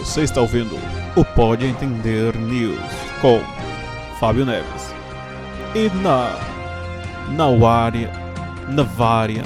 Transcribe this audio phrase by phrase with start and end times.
[0.00, 0.76] Você está ouvindo
[1.14, 2.80] o Pode Entender News
[3.20, 3.38] com
[4.18, 4.94] Fábio Neves.
[5.74, 6.34] E na
[7.36, 8.10] Navária,
[8.68, 9.42] Navária,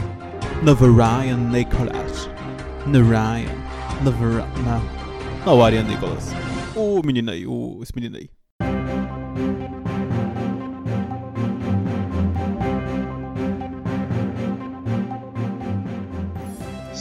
[0.62, 2.30] Navarian Nicholas.
[2.86, 3.50] Narayan,
[4.04, 4.80] Navara, na,
[5.44, 6.32] Navária Nicholas.
[6.76, 8.30] O menino aí, o, esse menino aí.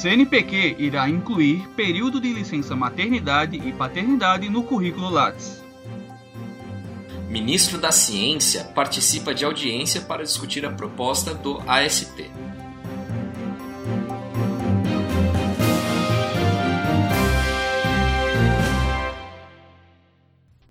[0.04, 5.64] CNPq irá incluir período de licença maternidade e paternidade no currículo Lattes.
[7.30, 12.30] Ministro da Ciência participa de audiência para discutir a proposta do AST.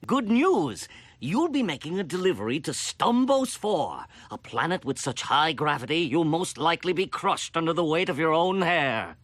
[0.06, 0.90] Good news!
[1.24, 6.26] You'll be making a delivery to Stumbos 4, a planet with such high gravity you'll
[6.26, 9.16] most likely be crushed under the weight of your own hair.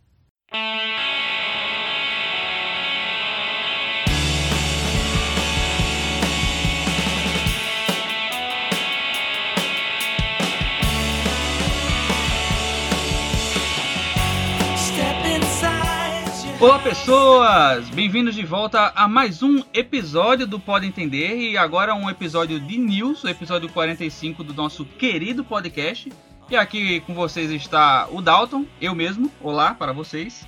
[16.60, 22.10] Olá pessoas, bem-vindos de volta a mais um episódio do Pode Entender e agora um
[22.10, 26.10] episódio de news, o episódio 45 do nosso querido podcast.
[26.50, 30.46] E aqui com vocês está o Dalton, eu mesmo, olá para vocês.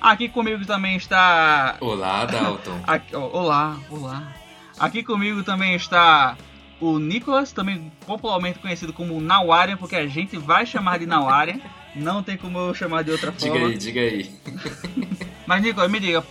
[0.00, 2.80] Aqui comigo também está Olá, Dalton.
[2.86, 4.32] Aqui- ó, olá, olá.
[4.78, 6.36] Aqui comigo também está
[6.80, 11.60] o Nicolas, também popularmente conhecido como Nawarian, porque a gente vai chamar de Nawarian.
[11.94, 13.68] Não tem como eu chamar de outra diga forma.
[13.68, 14.34] aí, diga aí.
[15.46, 16.24] Mas Nicolas, me diga,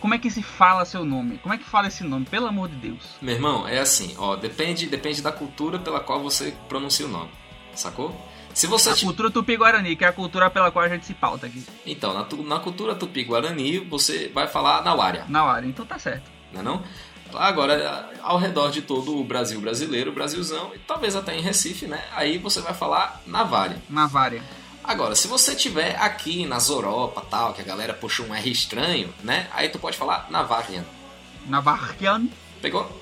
[0.00, 1.38] como é que se fala seu nome?
[1.38, 2.24] Como é que fala esse nome?
[2.24, 3.04] Pelo amor de Deus.
[3.20, 7.30] Meu irmão, é assim, ó, depende, depende da cultura pela qual você pronuncia o nome,
[7.74, 8.16] sacou?
[8.54, 11.46] Se você A cultura tupi-guarani, que é a cultura pela qual a gente se pauta
[11.46, 11.64] aqui.
[11.86, 16.30] Então, na, tu- na cultura tupi-guarani, você vai falar Nauária, Nawarian, então tá certo.
[16.52, 16.82] não é não?
[17.34, 22.02] Agora, ao redor de todo o Brasil brasileiro, Brasilzão, e talvez até em Recife, né?
[22.14, 23.80] Aí você vai falar Navária.
[23.88, 24.42] Navária.
[24.84, 29.14] Agora, se você tiver aqui nas Europa, tal, que a galera puxa um R estranho,
[29.24, 29.48] né?
[29.52, 30.84] Aí tu pode falar Navarian.
[31.46, 32.26] Navarian.
[32.60, 33.01] Pegou?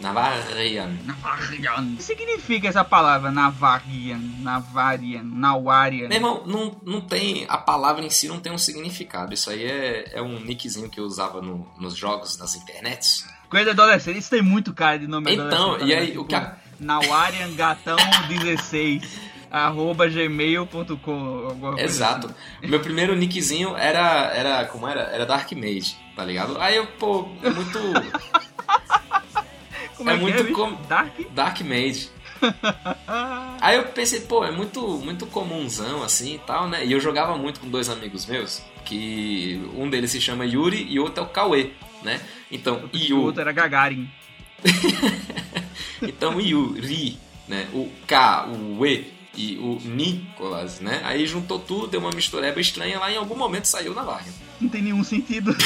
[0.00, 0.90] Navarian.
[1.04, 1.82] Navarian.
[1.92, 3.30] O que significa essa palavra?
[3.30, 6.08] Navarian, Navarian, Nawarian.
[6.08, 7.44] Meu irmão, não, não tem.
[7.48, 9.34] A palavra em si não tem um significado.
[9.34, 13.26] Isso aí é, é um nickzinho que eu usava no- nos jogos das internets.
[13.50, 15.44] Coisa adolescente, isso tem muito cara de nome Então,
[15.74, 15.78] adolescente.
[15.80, 16.20] tá e aí, ligado?
[16.22, 17.96] o que a- Nawarian Gatão
[18.28, 19.02] 16
[19.50, 22.26] arroba gmail.com Exato.
[22.60, 22.68] assim.
[22.70, 24.30] Meu primeiro nickzinho era.
[24.34, 24.64] Era.
[24.66, 25.00] Como era?
[25.02, 26.56] Era Dark Mage, tá ligado?
[26.60, 27.78] Aí eu, pô, é muito.
[29.98, 30.54] Como É é, muito é, bicho?
[30.54, 31.12] com- Dark?
[31.34, 32.08] Dark Mage.
[33.60, 36.86] Aí eu pensei, pô, é muito, muito comunzão assim e tal, né?
[36.86, 40.98] E eu jogava muito com dois amigos meus, que um deles se chama Yuri e
[41.00, 41.70] o outro é o Cauê,
[42.02, 42.20] né?
[42.50, 44.08] Então, O Yu, outro era Gagarin.
[46.02, 47.66] então Yuri, né?
[47.74, 51.00] O K, o E e o Nicolas, né?
[51.04, 54.26] Aí juntou tudo, deu uma mistureba estranha lá e em algum momento saiu na vaga.
[54.60, 55.54] Não tem nenhum sentido.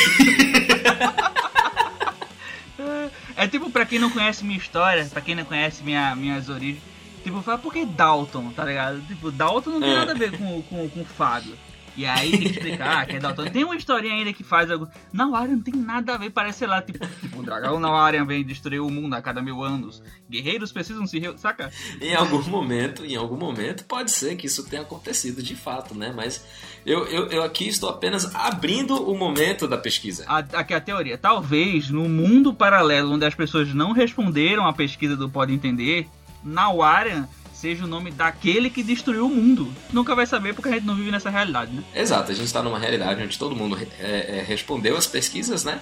[3.37, 6.83] é tipo, pra quem não conhece minha história, pra quem não conhece minha, minhas origens,
[7.23, 9.01] tipo, fala, por que Dalton, tá ligado?
[9.07, 9.97] Tipo, Dalton não tem É.
[9.97, 11.57] nada a ver com, com, com o Fábio.
[11.97, 13.45] E aí tem que explicar que é Dalton.
[13.51, 14.89] Tem uma historinha ainda que faz algo.
[15.13, 18.81] Nawarian não tem nada a ver, parece, sei lá, tipo, o dragão Nawarian vem destruir
[18.81, 20.03] o mundo a cada mil anos.
[20.31, 21.19] Guerreiros precisam se.
[21.19, 21.71] re- Saca?
[22.01, 26.13] Em algum momento, em algum momento, pode ser que isso tenha acontecido de fato, né?
[26.17, 26.45] Mas
[26.87, 30.25] eu, eu, eu aqui estou apenas abrindo o momento da pesquisa.
[30.27, 31.19] A- Aqui é a teoria.
[31.19, 36.09] Talvez no mundo paralelo onde as pessoas não responderam a pesquisa do Pode Entender,
[36.43, 37.29] Nawarian
[37.63, 39.73] seja o nome daquele que destruiu o mundo.
[39.93, 41.85] Nunca vai saber porque a gente não vive nessa realidade, né?
[41.95, 45.81] Exato, a gente está numa realidade onde todo mundo é, é, respondeu as pesquisas, né?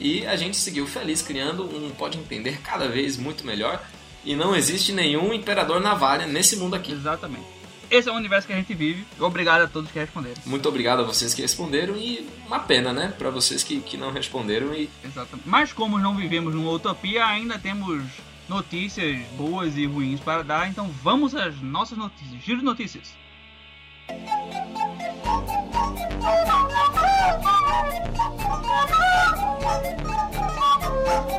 [0.00, 3.84] E a gente seguiu feliz criando um pode entender cada vez muito melhor.
[4.24, 6.92] E não existe nenhum imperador navalha nesse mundo aqui.
[6.92, 7.44] Exatamente.
[7.90, 9.04] Esse é o universo que a gente vive.
[9.20, 10.36] Obrigado a todos que responderam.
[10.46, 13.12] Muito obrigado a vocês que responderam e uma pena, né?
[13.18, 15.46] Para vocês que, que não responderam e Exatamente.
[15.46, 18.02] Mas como não vivemos numa utopia, ainda temos
[18.48, 20.68] notícias boas e ruins para dar.
[20.68, 22.42] Então vamos às nossas notícias.
[22.42, 23.16] Giro de notícias.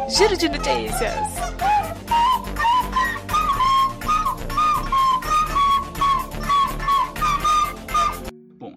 [0.09, 1.49] Giro de notícias.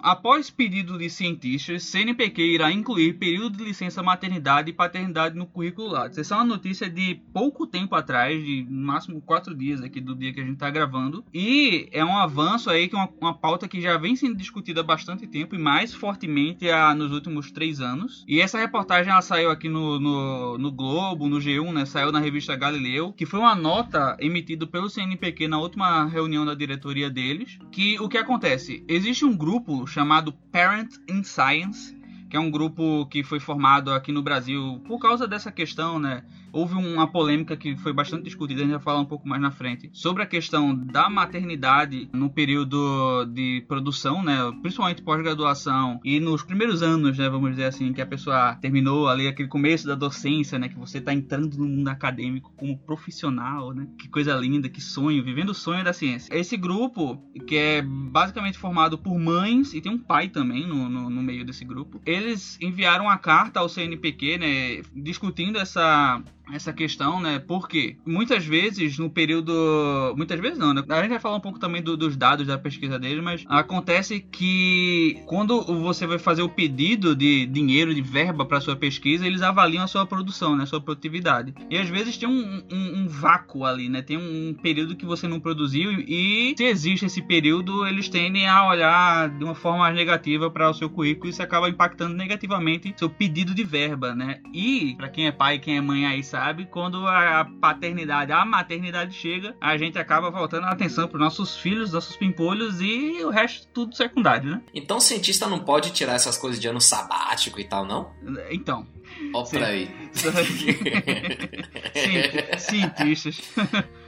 [0.02, 5.88] Após pedido de cientistas, CNPq irá incluir período de licença maternidade e paternidade no currículo
[5.88, 6.18] Lattes.
[6.18, 10.14] Essa é uma notícia de pouco tempo atrás, de no máximo quatro dias aqui do
[10.14, 11.24] dia que a gente está gravando.
[11.32, 14.80] E é um avanço aí que é uma, uma pauta que já vem sendo discutida
[14.80, 16.66] há bastante tempo e mais fortemente
[16.96, 18.24] nos últimos três anos.
[18.26, 21.84] E essa reportagem ela saiu aqui no, no, no Globo, no G1, né?
[21.84, 26.54] Saiu na revista Galileu, que foi uma nota emitida pelo CNPq na última reunião da
[26.54, 27.58] diretoria deles.
[27.70, 28.84] Que o que acontece?
[28.88, 31.94] Existe um grupo chamado Parent in Science,
[32.30, 36.24] que é um grupo que foi formado aqui no Brasil por causa dessa questão, né?
[36.52, 39.50] Houve uma polêmica que foi bastante discutida, a gente vai falar um pouco mais na
[39.50, 46.42] frente, sobre a questão da maternidade no período de produção, né, principalmente pós-graduação e nos
[46.42, 50.58] primeiros anos, né, vamos dizer assim, que a pessoa terminou ali aquele começo da docência,
[50.58, 54.80] né, que você está entrando no mundo acadêmico como profissional, né, que coisa linda, que
[54.80, 56.34] sonho, vivendo o sonho da ciência.
[56.36, 61.08] Esse grupo, que é basicamente formado por mães e tem um pai também no, no,
[61.08, 67.20] no meio desse grupo, eles enviaram uma carta ao CNPq, né, discutindo essa essa questão,
[67.20, 67.38] né?
[67.38, 70.14] Porque muitas vezes no período.
[70.16, 70.82] Muitas vezes não, né?
[70.88, 74.20] A gente vai falar um pouco também do, dos dados da pesquisa deles, mas acontece
[74.20, 79.42] que quando você vai fazer o pedido de dinheiro, de verba para sua pesquisa, eles
[79.42, 80.64] avaliam a sua produção, né?
[80.64, 81.54] A sua produtividade.
[81.70, 84.02] E às vezes tem um, um, um vácuo ali, né?
[84.02, 88.66] Tem um período que você não produziu e se existe esse período, eles tendem a
[88.68, 92.94] olhar de uma forma mais negativa para o seu currículo e isso acaba impactando negativamente
[92.96, 94.40] seu pedido de verba, né?
[94.52, 99.14] E para quem é pai, quem é mãe aí sabe, quando a paternidade, a maternidade
[99.14, 103.68] chega, a gente acaba voltando a atenção para nossos filhos, nossos pimpolhos e o resto
[103.74, 104.62] tudo secundário, né?
[104.72, 108.10] Então o cientista não pode tirar essas coisas de ano sabático e tal, não?
[108.50, 108.86] Então.
[109.34, 109.90] Ó pra aí.
[112.56, 113.42] Cientistas.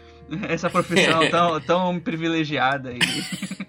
[0.48, 2.98] essa profissão tão, tão privilegiada aí.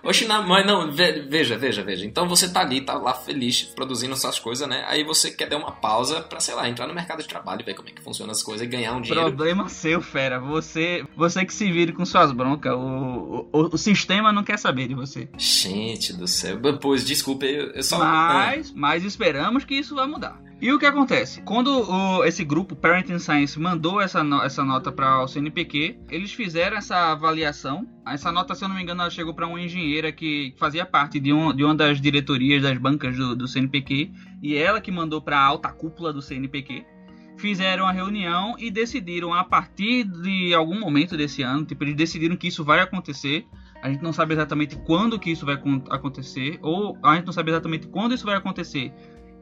[0.04, 2.06] Oxe, não, mas não, veja, veja, veja.
[2.06, 4.86] Então você tá ali, tá lá feliz, produzindo suas coisas, né?
[4.88, 7.74] Aí você quer dar uma pausa pra, sei lá, entrar no mercado de trabalho, ver
[7.74, 9.26] como é que funciona as coisas e ganhar um dinheiro.
[9.26, 10.40] Problema seu, fera.
[10.40, 12.74] Você, você que se vire com suas broncas.
[12.74, 15.28] O, o, o sistema não quer saber de você.
[15.38, 16.60] Gente do céu.
[16.80, 17.98] Pois, desculpa, eu, eu só.
[17.98, 20.40] Mas, mas esperamos que isso vai mudar.
[20.62, 21.42] E o que acontece?
[21.42, 26.32] Quando o, esse grupo Parenting Science mandou essa, no, essa nota para o CNPq, eles
[26.32, 27.86] fizeram essa avaliação.
[28.08, 31.20] Essa nota, se eu não me engano, ela chegou para uma engenheira que fazia parte
[31.20, 34.12] de, um, de uma das diretorias das bancas do, do CNPq
[34.42, 36.86] e ela que mandou para a alta cúpula do CNPq.
[37.38, 42.38] Fizeram a reunião e decidiram a partir de algum momento desse ano, tipo, eles decidiram
[42.38, 43.46] que isso vai acontecer.
[43.82, 45.56] A gente não sabe exatamente quando que isso vai
[45.90, 48.94] acontecer, ou a gente não sabe exatamente quando isso vai acontecer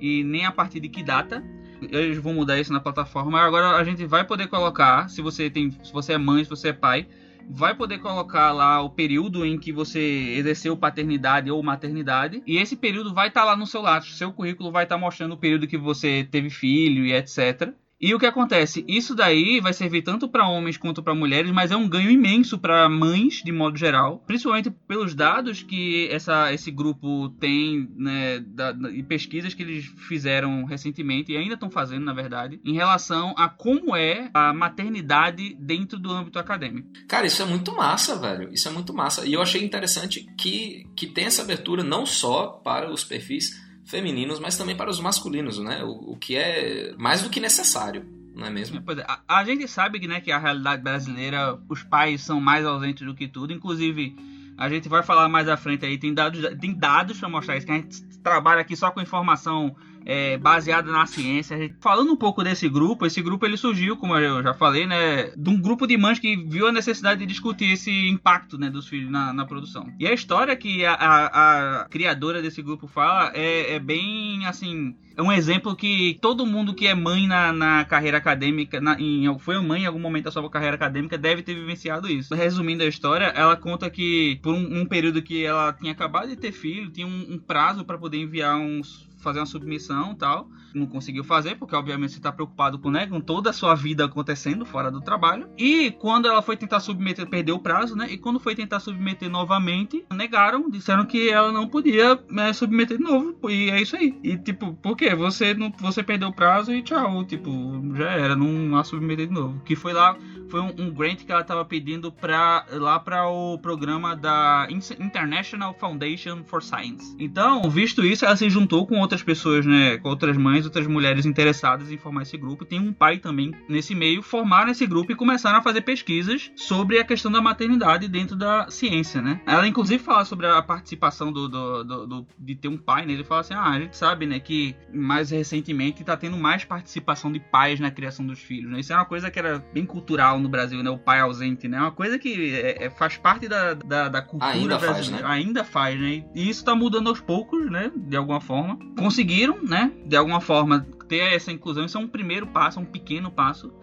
[0.04, 1.42] e nem a partir de que data.
[1.82, 3.40] Eles vão mudar isso na plataforma.
[3.40, 6.70] Agora a gente vai poder colocar, se você tem, se você é mãe, se você
[6.70, 7.08] é pai,
[7.50, 10.00] vai poder colocar lá o período em que você
[10.38, 12.44] exerceu paternidade ou maternidade.
[12.46, 14.06] E esse período vai estar tá lá no seu lado.
[14.06, 17.74] Seu currículo vai estar tá mostrando o período que você teve filho e etc.
[18.04, 18.84] E o que acontece?
[18.86, 22.60] Isso daí vai servir tanto para homens quanto para mulheres, mas é um ganho imenso
[22.60, 28.74] para mães de modo geral, principalmente pelos dados que essa, esse grupo tem né, da,
[28.74, 33.34] da, e pesquisas que eles fizeram recentemente e ainda estão fazendo, na verdade, em relação
[33.38, 36.90] a como é a maternidade dentro do âmbito acadêmico.
[37.08, 38.52] Cara, isso é muito massa, velho.
[38.52, 39.26] Isso é muito massa.
[39.26, 44.40] E eu achei interessante que, que tem essa abertura não só para os perfis femininos,
[44.40, 45.84] mas também para os masculinos, né?
[45.84, 48.78] O, o que é mais do que necessário, não é mesmo?
[48.78, 52.66] É, a, a, gente sabe que, né, que a realidade brasileira, os pais são mais
[52.66, 54.16] ausentes do que tudo, inclusive
[54.58, 57.66] a gente vai falar mais à frente aí, tem dados, tem dados para mostrar isso,
[57.66, 59.76] que a gente trabalha aqui só com informação
[60.06, 61.74] é, baseada na ciência.
[61.80, 65.50] Falando um pouco desse grupo, esse grupo ele surgiu, como eu já falei, né, de
[65.50, 69.12] um grupo de mães que viu a necessidade de discutir esse impacto né, dos filhos
[69.12, 69.92] na, na produção.
[70.00, 74.96] E a história que a, a, a criadora desse grupo fala é, é bem assim
[75.16, 79.38] é um exemplo que todo mundo que é mãe na, na carreira acadêmica, na, em,
[79.38, 82.34] foi mãe em algum momento da sua carreira acadêmica, deve ter vivenciado isso.
[82.34, 86.36] Resumindo a história, ela conta que por um, um período que ela tinha acabado de
[86.36, 90.48] ter filho, tinha um, um prazo para poder enviar uns fazer uma submissão tal.
[90.74, 94.06] Não conseguiu fazer, porque obviamente você está preocupado com, né, com toda a sua vida
[94.06, 95.48] acontecendo fora do trabalho.
[95.58, 98.08] E quando ela foi tentar submeter, perdeu o prazo, né?
[98.10, 103.04] E quando foi tentar submeter novamente, negaram, disseram que ela não podia né, submeter de
[103.04, 103.36] novo.
[103.50, 104.18] E é isso aí.
[104.24, 105.16] E tipo, por quê?
[105.16, 107.24] Você, não, você perdeu o prazo e tchau.
[107.24, 107.52] Tipo,
[107.96, 109.62] já era, não a submeter de novo.
[109.64, 110.18] Que foi lá,
[110.50, 115.74] foi um, um grant que ela estava pedindo pra, lá para o programa da International
[115.80, 117.16] Foundation for Science.
[117.20, 120.88] Então, visto isso, ela se juntou com outra outras pessoas, né, com outras mães, outras
[120.88, 122.66] mulheres interessadas em formar esse grupo.
[122.66, 127.00] Tem um pai também nesse meio, formaram esse grupo e começaram a fazer pesquisas sobre
[127.00, 129.40] a questão da maternidade dentro da ciência, né?
[129.46, 133.14] Ela inclusive fala sobre a participação do, do, do, do de ter um pai, né?
[133.14, 137.32] Ele fala assim, ah, a gente sabe, né, que mais recentemente está tendo mais participação
[137.32, 138.80] de pais na criação dos filhos, né?
[138.80, 140.90] Isso é uma coisa que era bem cultural no Brasil, né?
[140.90, 141.78] O pai ausente, né?
[141.78, 145.28] É uma coisa que é, é, faz parte da, da, da cultura Ainda faz, brasileira.
[145.28, 145.34] né?
[145.34, 146.24] Ainda faz, né?
[146.34, 147.92] E isso tá mudando aos poucos, né?
[147.96, 148.78] De alguma forma.
[149.04, 149.92] Conseguiram, né?
[150.06, 151.84] De alguma forma ter essa inclusão.
[151.84, 153.74] Isso é um primeiro passo, um pequeno passo.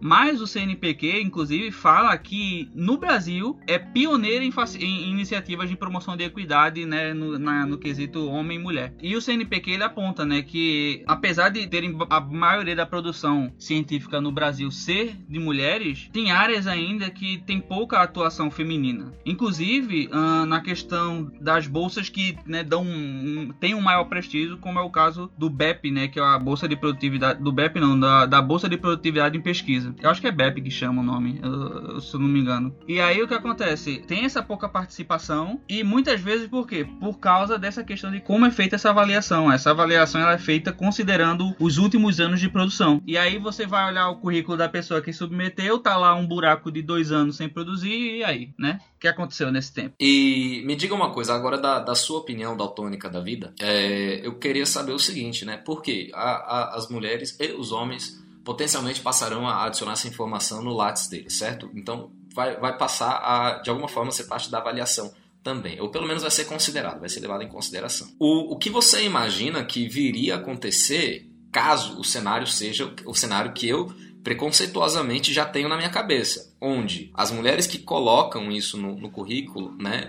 [0.00, 6.16] Mas o CNPq, inclusive, fala que no Brasil é pioneiro em, em iniciativas de promoção
[6.16, 8.94] de equidade né, no, na- no quesito homem e mulher.
[9.02, 14.20] E o CNPq ele aponta né, que, apesar de terem a maioria da produção científica
[14.20, 19.12] no Brasil ser de mulheres, tem áreas ainda que tem pouca atuação feminina.
[19.26, 24.78] Inclusive, ah, na questão das bolsas que né, dão um, tem um maior prestígio, como
[24.78, 27.42] é o caso do BEP, né, que é a Bolsa de Produtividade.
[27.42, 29.87] Do BEP, não, da, da Bolsa de Produtividade em Pesquisa.
[30.02, 32.74] Eu acho que é BEP que chama o nome, eu- se eu não me engano.
[32.86, 34.02] E aí o que acontece?
[34.06, 36.86] Tem essa pouca participação, e muitas vezes por quê?
[37.00, 39.50] Por causa dessa questão de como é feita essa avaliação.
[39.50, 43.00] Essa avaliação ela é feita considerando os últimos anos de produção.
[43.06, 46.70] E aí você vai olhar o currículo da pessoa que submeteu, tá lá um buraco
[46.72, 48.78] de dois anos sem produzir, e aí, né?
[48.96, 49.94] O que aconteceu nesse tempo?
[50.00, 54.34] E me diga uma coisa, agora da, da sua opinião daltônica da vida, é, eu
[54.34, 55.56] queria saber o seguinte, né?
[55.56, 60.62] Por que a- a- as mulheres e os homens potencialmente passarão a adicionar essa informação
[60.62, 61.70] no Lattes deles, certo?
[61.74, 65.12] Então vai, vai passar a, de alguma forma, ser parte da avaliação
[65.42, 68.08] também, ou pelo menos vai ser considerado, vai ser levado em consideração.
[68.18, 73.14] O, o que você imagina que viria a acontecer caso o cenário seja o- o
[73.14, 73.92] cenário que eu
[74.24, 79.76] preconceituosamente já tenho na minha cabeça, onde as mulheres que colocam isso no, no currículo,
[79.76, 80.08] né,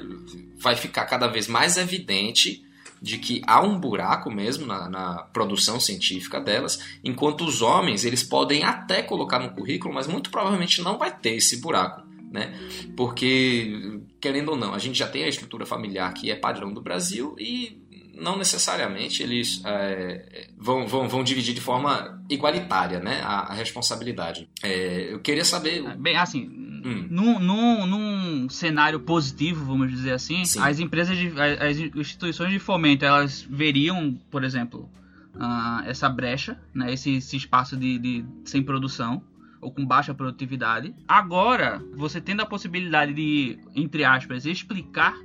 [0.57, 2.63] vai ficar cada vez mais evidente
[3.01, 8.23] de que há um buraco mesmo na, na produção científica delas, enquanto os homens eles
[8.23, 12.01] podem até colocar no currículo, mas muito provavelmente não vai ter esse buraco,
[12.31, 12.53] né?
[12.95, 16.81] Porque querendo ou não, a gente já tem a estrutura familiar que é padrão do
[16.81, 17.81] Brasil e
[18.19, 24.49] não necessariamente eles é, vão, vão, vão dividir de forma igualitária né, a, a responsabilidade.
[24.61, 25.95] É, eu queria saber.
[25.97, 27.07] Bem, assim, Hum.
[27.09, 30.61] num, num, num cenário positivo, vamos dizer assim, Sim.
[30.61, 34.89] as empresas, de, as, as instituições de fomento, elas veriam, por exemplo,
[35.37, 39.21] ah, essa brecha, né, esse, esse espaço de, de sem produção
[39.61, 40.95] ou com baixa produtividade.
[41.07, 45.15] Agora, você tendo a possibilidade de, entre aspas, explicar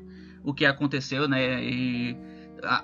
[0.42, 2.16] o que aconteceu, né, e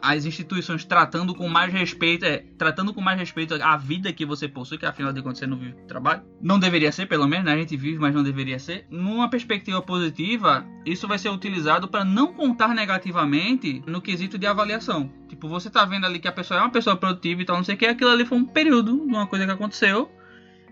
[0.02, 4.48] as instituições tratando com mais respeito, é, tratando com mais respeito a vida que você
[4.48, 6.22] possui, que afinal de contas você não vive trabalho.
[6.40, 7.54] Não deveria ser, pelo menos, né?
[7.54, 8.86] A gente vive, mas não deveria ser.
[8.90, 15.10] Numa perspectiva positiva, isso vai ser utilizado para não contar negativamente no quesito de avaliação.
[15.28, 17.64] Tipo, você tá vendo ali que a pessoa é uma pessoa produtiva e tal, não
[17.64, 20.10] sei o que, aquilo ali foi um período de uma coisa que aconteceu.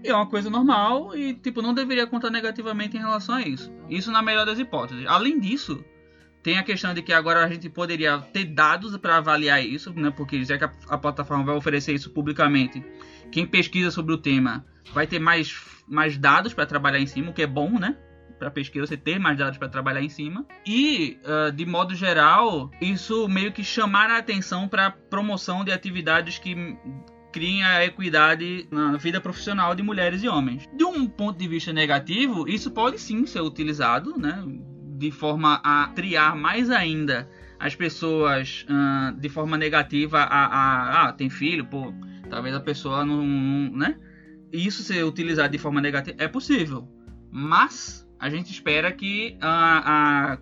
[0.04, 3.72] É uma coisa normal e, tipo, não deveria contar negativamente em relação a isso.
[3.90, 5.04] Isso na melhor das hipóteses.
[5.08, 5.84] Além disso,
[6.42, 10.10] tem a questão de que agora a gente poderia ter dados para avaliar isso, né?
[10.10, 12.84] Porque já que a, a plataforma vai oferecer isso publicamente,
[13.30, 15.54] quem pesquisa sobre o tema vai ter mais,
[15.86, 17.96] mais dados para trabalhar em cima, o que é bom, né?
[18.38, 20.46] Para pesquisa você ter mais dados para trabalhar em cima.
[20.64, 26.38] E, ah, de modo geral, isso meio que chamar a atenção para promoção de atividades
[26.38, 26.54] que
[27.32, 30.64] criem a equidade na vida profissional de mulheres e homens.
[30.72, 34.42] De um ponto de vista negativo, isso pode sim ser utilizado, né?
[34.98, 37.28] De forma a triar mais ainda
[37.58, 41.92] as pessoas ah, de forma negativa a, a ah, tem filho, pô,
[42.28, 43.96] talvez a pessoa não, não- né?
[44.52, 46.88] Isso ser utilizado de forma negativa é possível,
[47.30, 50.38] mas a gente espera que a, a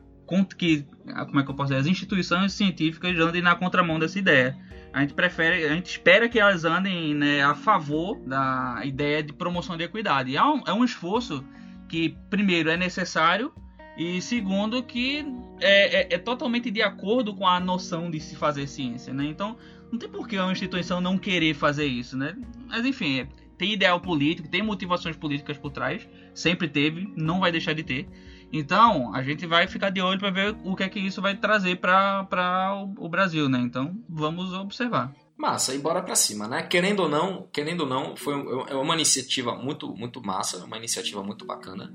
[0.56, 0.86] que
[1.26, 4.56] como é que eu posso dizer, as instituições científicas andem na contramão dessa ideia.
[4.92, 9.32] A gente prefere, a gente espera que elas andem né, a favor da ideia de
[9.32, 10.34] promoção de equidade.
[10.36, 11.44] É um, é um esforço
[11.88, 13.52] que, primeiro, é necessário
[13.96, 15.26] e, segundo, que
[15.60, 19.12] é, é- é totalmente de acordo com a noção de se fazer ciência.
[19.12, 19.24] Né?
[19.26, 19.56] Então,
[19.90, 22.16] não tem por que uma instituição não querer fazer isso.
[22.16, 22.36] Né?
[22.68, 27.50] Mas, enfim, é- tem ideal político, tem motivações políticas por trás, sempre teve, não vai
[27.50, 28.06] deixar de ter.
[28.52, 31.34] Então, a gente vai ficar de olho para ver o que é que isso vai
[31.36, 33.58] trazer para o, o Brasil, né?
[33.58, 35.12] Então, vamos observar.
[35.36, 36.62] Massa, e bora pra cima, né?
[36.62, 38.34] Querendo ou não, querendo ou não, foi
[38.68, 41.92] é uma iniciativa muito, muito massa, uma iniciativa muito bacana.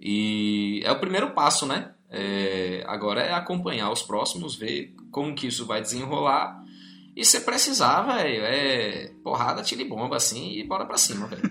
[0.00, 1.92] E é o primeiro passo, né?
[2.10, 6.62] É, agora é acompanhar os próximos, ver como que isso vai desenrolar.
[7.16, 11.42] E se precisar, velho, é porrada, tira e bomba, assim, e bora pra cima, velho.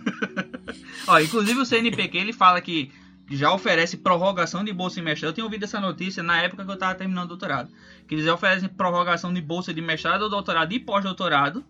[1.08, 2.92] Ó, inclusive o CNPq ele fala que
[3.32, 5.32] já oferece prorrogação de bolsa de mestrado.
[5.32, 7.72] Eu tinha ouvido essa notícia na época que eu estava terminando o doutorado.
[8.08, 11.66] Que eles oferecem prorrogação de bolsa de mestrado ou doutorado e pós-doutorado,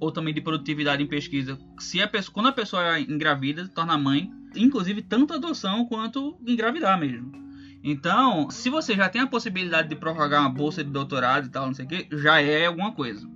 [0.00, 1.58] ou também de produtividade em pesquisa.
[1.78, 6.98] Se a pessoa, quando a pessoa é engravida, torna mãe, inclusive tanto adoção quanto engravidar
[6.98, 7.32] mesmo.
[7.82, 11.66] Então, se você já tem a possibilidade de prorrogar uma bolsa de doutorado e tal,
[11.66, 13.28] não sei o que, já é alguma coisa.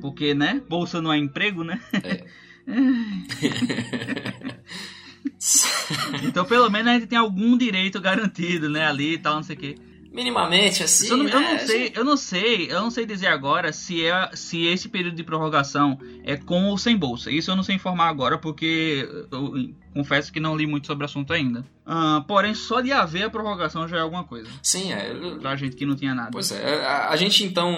[0.00, 0.62] Porque, né?
[0.68, 1.80] Bolsa não é emprego, né?
[1.92, 2.24] É.
[6.22, 8.86] então, pelo menos a gente tem algum direito garantido, né?
[8.86, 9.74] Ali e tal, não sei o quê.
[10.10, 11.10] Minimamente, assim.
[11.10, 11.58] Eu não, eu não né?
[11.58, 15.22] sei, eu não sei, eu não sei dizer agora se é se esse período de
[15.22, 17.30] prorrogação é com ou sem bolsa.
[17.30, 21.04] Isso eu não sei informar agora, porque eu, eu confesso que não li muito sobre
[21.04, 21.60] o assunto ainda.
[21.86, 24.48] Uh, porém, só de haver a prorrogação já é alguma coisa.
[24.62, 25.14] Sim, é.
[25.40, 26.30] Pra gente que não tinha nada.
[26.32, 26.86] Pois é.
[26.86, 27.74] A, a, gente então.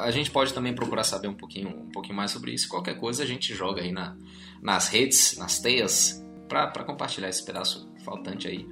[0.00, 2.68] A gente pode também procurar saber um pouquinho, um pouquinho mais sobre isso.
[2.68, 4.16] Qualquer coisa a gente joga aí na,
[4.60, 8.66] nas redes, nas teias, pra, pra compartilhar esse pedaço faltante aí.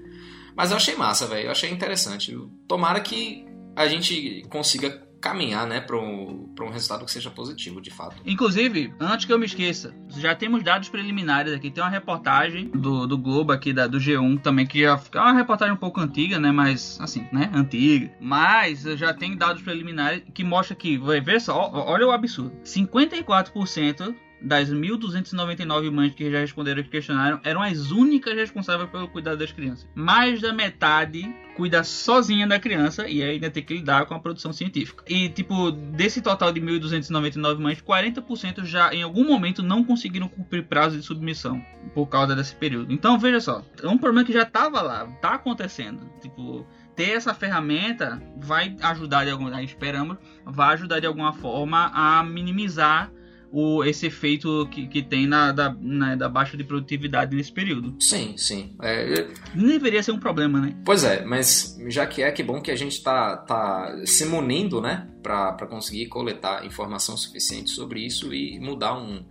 [0.59, 1.47] Mas eu achei massa, velho.
[1.47, 2.37] Eu achei interessante.
[2.67, 3.47] Tomara que
[3.77, 8.17] a gente consiga caminhar, né, para um, um resultado que seja positivo, de fato.
[8.25, 11.71] Inclusive, antes que eu me esqueça, já temos dados preliminares aqui.
[11.71, 15.75] Tem uma reportagem do, do Globo aqui, da, do G1 também, que é uma reportagem
[15.75, 18.12] um pouco antiga, né, mas, assim, né, antiga.
[18.21, 22.53] Mas já tem dados preliminares que mostra que, vai ver só, olha o absurdo.
[22.65, 29.38] 54% das 1.299 mães que já responderam que questionário eram as únicas responsáveis pelo cuidado
[29.38, 29.88] das crianças.
[29.95, 34.52] Mais da metade cuida sozinha da criança e ainda tem que lidar com a produção
[34.52, 35.02] científica.
[35.09, 40.64] E, tipo, desse total de 1.299 mães, 40% já em algum momento não conseguiram cumprir
[40.66, 41.61] prazo de submissão
[41.95, 42.92] por causa desse período.
[42.92, 46.09] Então, veja só, é um problema que já estava lá, está acontecendo.
[46.23, 46.64] Tipo,
[46.95, 53.11] ter essa ferramenta vai ajudar de alguma esperamos, vai ajudar de alguma forma a minimizar
[53.50, 57.95] o, esse efeito que, que tem na, da, na, da baixa de produtividade nesse período.
[58.00, 58.75] Sim, sim.
[58.83, 60.76] É, Não deveria ser um problema, né?
[60.85, 64.81] Pois é, mas já que é, que bom que a gente tá, tá se munindo,
[64.81, 65.09] né?
[65.23, 69.25] para conseguir coletar informação suficiente sobre isso e mudar um,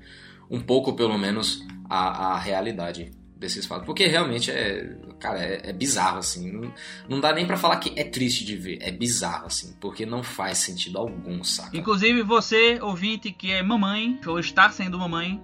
[0.49, 3.85] um pouco, pelo menos, a, a realidade desses fatos.
[3.85, 6.51] Porque realmente é, cara, é, é bizarro, assim.
[6.51, 6.73] Não,
[7.07, 8.79] não dá nem para falar que é triste de ver.
[8.81, 9.75] É bizarro, assim.
[9.79, 11.77] Porque não faz sentido algum, saca?
[11.77, 15.41] Inclusive, você, ouvinte, que é mamãe, ou está sendo mamãe,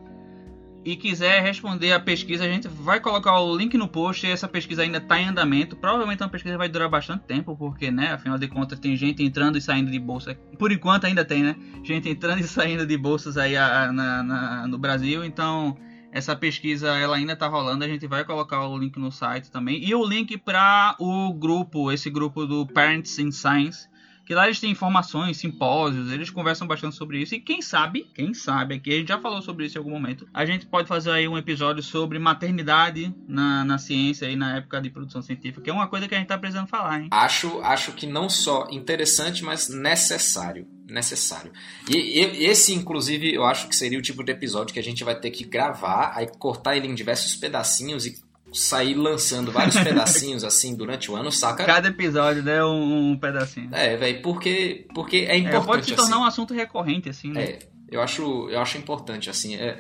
[0.86, 4.28] e quiser responder a pesquisa, a gente vai colocar o link no post.
[4.28, 5.76] Essa pesquisa ainda está em andamento.
[5.76, 9.24] Provavelmente é uma pesquisa vai durar bastante tempo, porque, né, afinal de contas, tem gente
[9.24, 10.36] entrando e saindo de bolsa.
[10.60, 11.56] Por enquanto ainda tem, né?
[11.84, 15.24] Gente entrando e saindo de bolsas aí a, a, na, na, no Brasil.
[15.24, 15.78] Então,
[16.14, 19.84] essa pesquisa ela ainda está rolando, a gente vai colocar o link no site também
[19.84, 23.90] e o link para o grupo, esse grupo do Parents in Science,
[24.24, 27.36] que lá eles têm informações, simpósios, eles conversam bastante sobre isso.
[27.36, 30.28] E quem sabe, quem sabe, aqui a gente já falou sobre isso em algum momento,
[30.32, 34.80] a gente pode fazer aí um episódio sobre maternidade na, na ciência e na época
[34.80, 37.08] de produção científica, que é uma coisa que a gente tá precisando falar, hein?
[37.12, 41.52] Acho, acho que não só interessante, mas necessário necessário.
[41.90, 45.04] E, e, esse, inclusive, eu acho que seria o tipo de episódio que a gente
[45.04, 48.22] vai ter que gravar, aí cortar ele em diversos pedacinhos e
[48.54, 51.66] sair lançando vários pedacinhos assim durante o ano, saca?
[51.66, 52.64] Cada episódio, né?
[52.64, 53.70] Um, um pedacinho.
[53.74, 55.64] É, velho, porque, porque é importante.
[55.64, 56.24] É, pode se tornar assim.
[56.24, 57.44] um assunto recorrente, assim, né?
[57.44, 57.60] É.
[57.90, 59.78] Eu acho, eu acho importante, assim, é,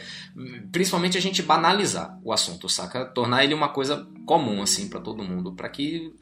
[0.72, 3.06] principalmente a gente banalizar o assunto, saca?
[3.06, 6.14] Tornar ele uma coisa comum, assim, para todo mundo, para que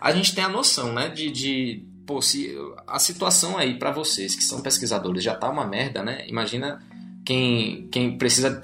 [0.00, 2.54] a gente tenha noção, né, de, de pô, se
[2.86, 6.24] a situação aí para vocês que são pesquisadores já tá uma merda, né?
[6.28, 6.82] Imagina
[7.24, 8.60] quem, quem precisa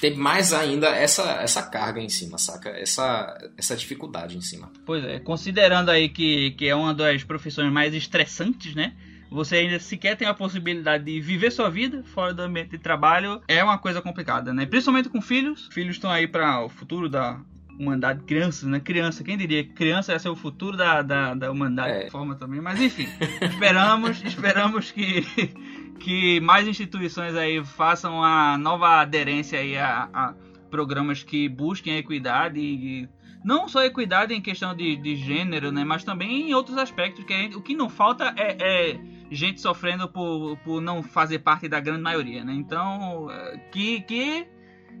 [0.00, 2.70] ter mais ainda essa, essa carga em cima, saca?
[2.70, 4.70] Essa, essa dificuldade em cima.
[4.86, 8.94] Pois é, considerando aí que, que é uma das profissões mais estressantes, né?
[9.30, 13.42] Você ainda sequer tem a possibilidade de viver sua vida fora do ambiente de trabalho,
[13.46, 14.64] é uma coisa complicada, né?
[14.64, 15.68] Principalmente com filhos.
[15.70, 17.38] Filhos estão aí para o futuro da
[17.78, 18.80] humanidade, crianças, né?
[18.80, 19.64] Criança, quem diria?
[19.64, 22.04] Criança ia ser o futuro da, da, da humanidade é.
[22.04, 23.06] de forma também, mas enfim,
[23.40, 25.24] esperamos, esperamos que
[25.98, 30.34] que mais instituições aí façam a nova aderência aí a, a
[30.70, 33.08] programas que busquem a equidade e
[33.44, 37.32] não só equidade em questão de, de gênero, né, mas também em outros aspectos que
[37.32, 38.56] gente, o que não falta é,
[38.92, 42.52] é, gente sofrendo por, por não fazer parte da grande maioria, né?
[42.52, 43.28] Então
[43.72, 44.46] que, que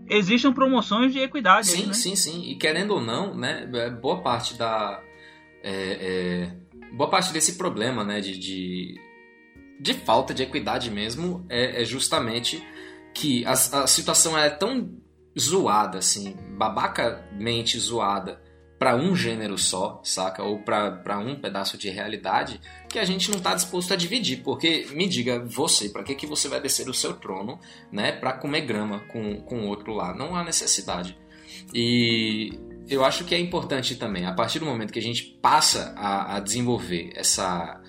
[0.08, 1.68] existam promoções de equidade.
[1.68, 1.92] Sim, aí, né?
[1.92, 2.50] sim, sim.
[2.50, 5.02] E querendo ou não, né, é, boa parte da
[5.62, 6.56] é, é,
[6.92, 9.00] boa parte desse problema, né, de, de
[9.80, 12.62] de falta de equidade mesmo é, é justamente
[13.14, 14.92] que a, a, situação é tão
[15.38, 18.40] zoada, assim, babacamente zoada
[18.78, 20.42] para um gênero só, saca?
[20.42, 24.42] Ou para um pedaço de realidade que a gente não tá disposto a dividir.
[24.42, 27.58] Porque, me diga, você, para que, que você vai descer o seu trono,
[27.90, 28.12] né?
[28.12, 30.14] Para comer grama com o outro lá?
[30.14, 31.18] Não há necessidade.
[31.74, 35.92] E eu acho que é importante também, a partir do momento que a gente passa
[35.96, 37.80] a, a desenvolver essa,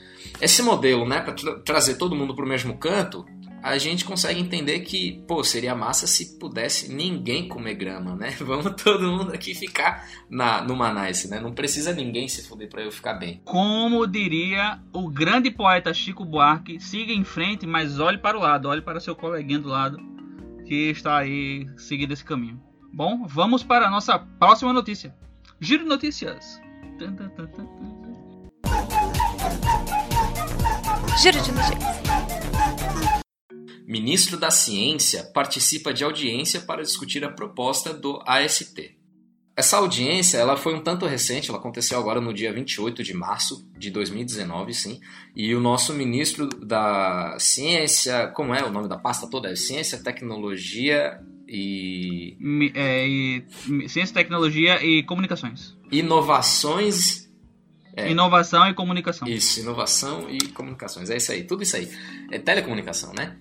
[0.42, 3.26] esse modelo, né, para tra trazer todo mundo para o mesmo canto,
[3.62, 8.32] a gente consegue entender que, pô, seria massa se pudesse ninguém comer grama, né?
[8.42, 11.40] Vamos todo mundo aqui ficar na, numa nice, né?
[11.40, 13.42] Não precisa ninguém se fuder para eu ficar bem.
[13.46, 18.68] Como diria o grande poeta Chico Buarque, siga em frente, mas olhe para o lado,
[18.68, 19.98] olhe para seu coleguinha do lado
[20.66, 22.62] que está aí seguindo esse caminho.
[22.94, 25.16] Bom, vamos para a nossa próxima notícia.
[25.60, 26.62] Giro de notícias.
[31.22, 32.00] Giro de notícias.
[33.90, 38.96] Ministro da Ciência participa de audiência para discutir a proposta do AST.
[39.58, 43.68] Essa audiência ela foi um tanto recente, ela aconteceu agora no dia 28 de março
[43.76, 45.00] de 2019, sim.
[45.36, 49.50] E o nosso ministro da Ciência, como é o nome da pasta toda?
[49.50, 52.38] É Ciência, Tecnologia e.
[52.76, 53.44] É, e
[53.90, 55.76] Ciência, Tecnologia e Comunicações.
[55.92, 57.29] Inovações
[58.00, 58.12] é.
[58.12, 59.28] Inovação e comunicação.
[59.28, 61.10] Isso, inovação e comunicações.
[61.10, 61.90] É isso aí, tudo isso aí.
[62.32, 63.36] É telecomunicação, né?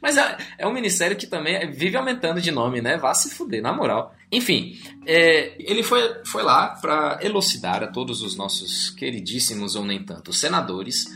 [0.00, 2.96] Mas é, é um ministério que também vive aumentando de nome, né?
[2.96, 4.14] Vá se fuder, na moral.
[4.30, 10.04] Enfim, é, ele foi, foi lá para elucidar a todos os nossos queridíssimos ou nem
[10.04, 11.06] tanto senadores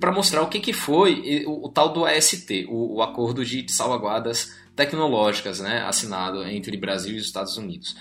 [0.00, 3.70] para mostrar o que, que foi o, o tal do AST, o, o Acordo de
[3.70, 5.84] Salvaguardas Tecnológicas, né?
[5.86, 7.96] Assinado entre Brasil e os Estados Unidos.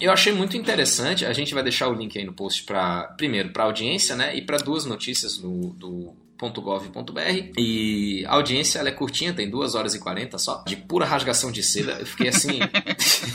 [0.00, 3.50] Eu achei muito interessante, a gente vai deixar o link aí no post para primeiro
[3.50, 8.92] para audiência, né, e para duas notícias no, do .gov.br e a audiência ela é
[8.92, 11.92] curtinha, tem 2 horas e 40 só, de pura rasgação de seda.
[11.92, 12.58] Eu fiquei assim.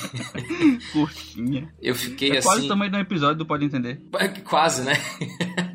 [0.93, 1.74] curtinha.
[1.82, 2.47] Eu fiquei é assim.
[2.47, 4.00] Quase o tamanho do episódio do Pode Entender.
[4.19, 4.93] É, quase, né?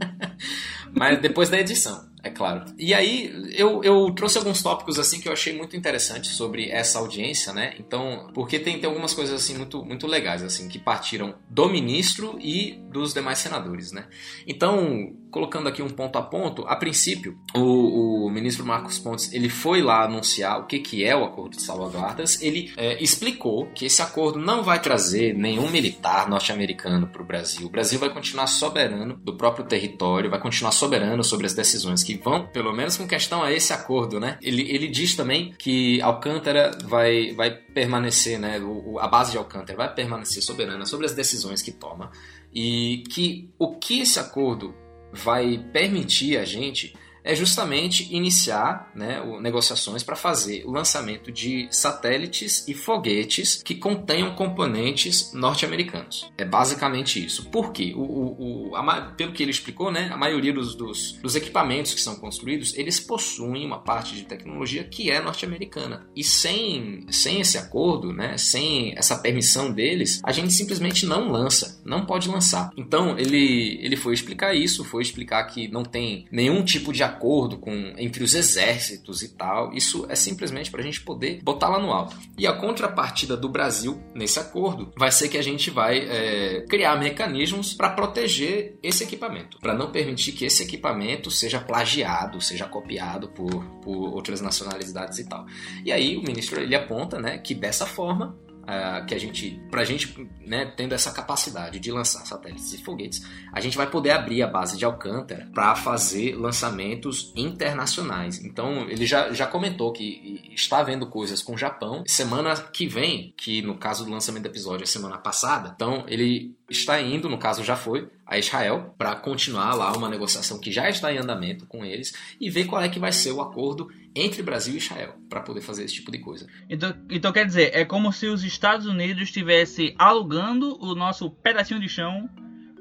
[0.94, 2.64] Mas depois da edição é claro.
[2.78, 6.98] E aí eu, eu trouxe alguns tópicos assim que eu achei muito interessantes sobre essa
[6.98, 7.74] audiência, né?
[7.78, 12.36] Então, porque tem, tem algumas coisas assim muito, muito legais assim que partiram do ministro
[12.40, 14.06] e dos demais senadores, né?
[14.46, 19.48] Então, colocando aqui um ponto a ponto, a princípio, o, o ministro Marcos Pontes ele
[19.48, 22.42] foi lá anunciar o que, que é o acordo de salvaguardas.
[22.42, 27.66] Ele é, explicou que esse acordo não vai trazer nenhum militar norte-americano para o Brasil.
[27.66, 32.15] O Brasil vai continuar soberano do próprio território, vai continuar soberano sobre as decisões que
[32.16, 34.38] vão, pelo menos com questão a esse acordo, né?
[34.42, 38.58] Ele, ele diz também que Alcântara vai, vai permanecer, né?
[38.60, 42.10] O, a base de Alcântara vai permanecer soberana sobre as decisões que toma
[42.54, 44.74] e que o que esse acordo
[45.12, 46.94] vai permitir a gente
[47.26, 54.34] é justamente iniciar né, negociações para fazer o lançamento de satélites e foguetes que contenham
[54.36, 56.30] componentes norte-americanos.
[56.38, 57.50] É basicamente isso.
[57.50, 57.92] Por quê?
[57.96, 61.92] O, o, o a, pelo que ele explicou, né, a maioria dos, dos, dos, equipamentos
[61.92, 66.06] que são construídos, eles possuem uma parte de tecnologia que é norte-americana.
[66.14, 71.82] E sem, sem esse acordo, né, sem essa permissão deles, a gente simplesmente não lança,
[71.84, 72.70] não pode lançar.
[72.76, 77.15] Então, ele, ele foi explicar isso, foi explicar que não tem nenhum tipo de acordo
[77.58, 79.72] com, entre os exércitos e tal.
[79.72, 82.16] Isso é simplesmente para a gente poder botar lá no alto.
[82.38, 86.96] E a contrapartida do Brasil nesse acordo vai ser que a gente vai é, criar
[86.96, 93.28] mecanismos para proteger esse equipamento, para não permitir que esse equipamento seja plagiado, seja copiado
[93.28, 95.46] por, por outras nacionalidades e tal.
[95.84, 99.84] E aí o ministro ele aponta né, que dessa forma uh, que a gente, pra
[99.84, 104.42] gente, né, tendo essa capacidade de lançar satélites e foguetes, a gente vai poder abrir
[104.42, 108.44] a base de Alcântara para fazer lançamentos internacionais.
[108.44, 112.02] Então, ele já, já comentou que está vendo coisas com o Japão.
[112.06, 116.54] Semana que vem, que no caso do lançamento do episódio é semana passada, então ele
[116.68, 120.90] está indo, no caso já foi, a Israel para continuar lá uma negociação que já
[120.90, 124.42] está em andamento com eles e ver qual é que vai ser o acordo entre
[124.42, 126.46] Brasil e Israel para poder fazer esse tipo de coisa.
[126.68, 131.78] Então, então quer dizer, é como se os Estados Unidos estivesse alugando o nosso pedacinho
[131.78, 132.28] de chão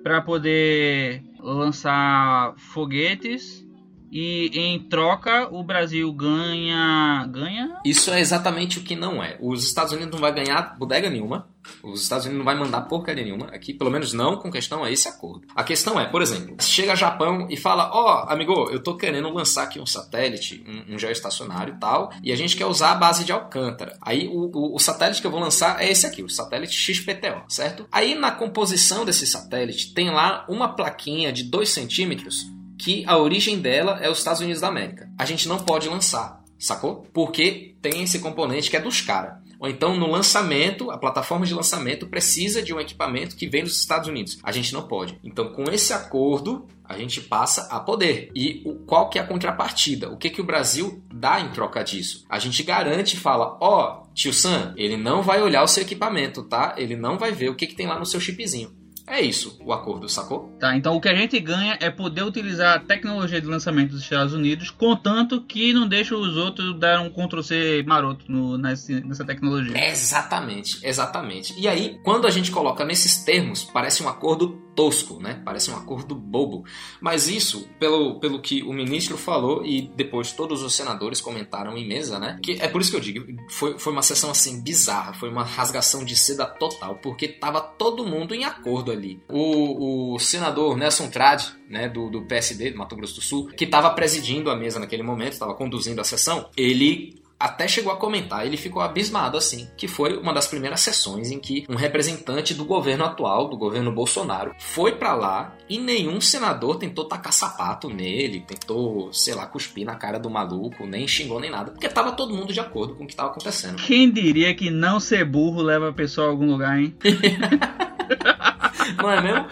[0.02, 3.66] para poder lançar foguetes
[4.12, 7.82] e em troca o Brasil ganha ganha?
[7.86, 9.38] Isso é exatamente o que não é.
[9.42, 13.24] Os Estados Unidos não vai ganhar bodega nenhuma os Estados Unidos não vai mandar porcaria
[13.24, 15.48] nenhuma aqui, pelo menos não com questão a esse acordo.
[15.56, 19.30] A questão é, por exemplo, chega Japão e fala: Ó, oh, amigo, eu tô querendo
[19.30, 22.96] lançar aqui um satélite, um, um geoestacionário e tal, e a gente quer usar a
[22.96, 23.98] base de Alcântara.
[24.02, 27.44] Aí o, o, o, satélite que eu vou lançar é esse aqui, o satélite XPTO,
[27.48, 27.88] certo?
[27.92, 32.46] Aí na composição desse satélite tem lá uma plaquinha de 2 centímetros
[32.78, 35.10] que a origem dela é os Estados Unidos da América.
[35.18, 37.08] A gente não pode lançar, sacou?
[37.14, 39.45] Porque tem esse componente que é dos caras.
[39.66, 43.80] Ou então no lançamento, a plataforma de lançamento precisa de um equipamento que vem dos
[43.80, 44.38] Estados Unidos.
[44.44, 45.20] A gente não pode.
[45.24, 48.30] Então, com esse acordo, a gente passa a poder.
[48.36, 50.12] E o, qual que é a contrapartida?
[50.12, 52.24] O que, que o Brasil dá em troca disso?
[52.30, 55.82] A gente garante e fala, ó, oh, tio Sam, ele não vai olhar o seu
[55.82, 56.76] equipamento, tá?
[56.78, 58.72] Ele não vai ver o que, que tem lá no seu chipzinho.
[59.08, 60.56] É isso o acordo, sacou?
[60.60, 64.02] Tá, então o que a gente ganha é poder utilizar a tecnologia de lançamento dos
[64.02, 69.24] Estados Unidos, contanto que não deixa os outros dar um Ctrl-C maroto no, nessa, nessa
[69.24, 69.78] tecnologia.
[69.90, 71.54] Exatamente, exatamente.
[71.60, 75.42] E aí, quando a gente coloca nesses termos, parece um acordo tosco, né?
[75.44, 76.66] Parece um acordo bobo.
[77.00, 81.88] Mas isso, pelo, pelo que o ministro falou e depois todos os senadores comentaram em
[81.88, 82.38] mesa, né?
[82.44, 85.44] Que é por isso que eu digo, foi, foi uma sessão assim bizarra, foi uma
[85.44, 89.22] rasgação de seda total, porque tava todo mundo em acordo ali.
[89.30, 93.64] O, o senador Nelson Trade, né, do, do PSD, do Mato Grosso do Sul, que
[93.64, 98.46] estava presidindo a mesa naquele momento, estava conduzindo a sessão, ele até chegou a comentar,
[98.46, 102.64] ele ficou abismado assim, que foi uma das primeiras sessões em que um representante do
[102.64, 108.42] governo atual, do governo Bolsonaro, foi para lá e nenhum senador tentou tacar sapato nele,
[108.42, 112.34] tentou, sei lá, cuspir na cara do maluco, nem xingou nem nada, porque tava todo
[112.34, 113.76] mundo de acordo com o que tava acontecendo.
[113.78, 116.96] Quem diria que não ser burro leva a pessoa a algum lugar, hein?
[118.98, 119.48] não é mesmo?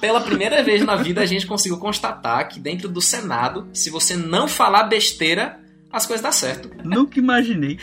[0.00, 4.14] pela primeira vez na vida a gente conseguiu constatar que dentro do Senado, se você
[4.14, 5.63] não falar besteira,
[5.94, 6.70] as coisas dão certo.
[6.84, 7.78] Nunca imaginei.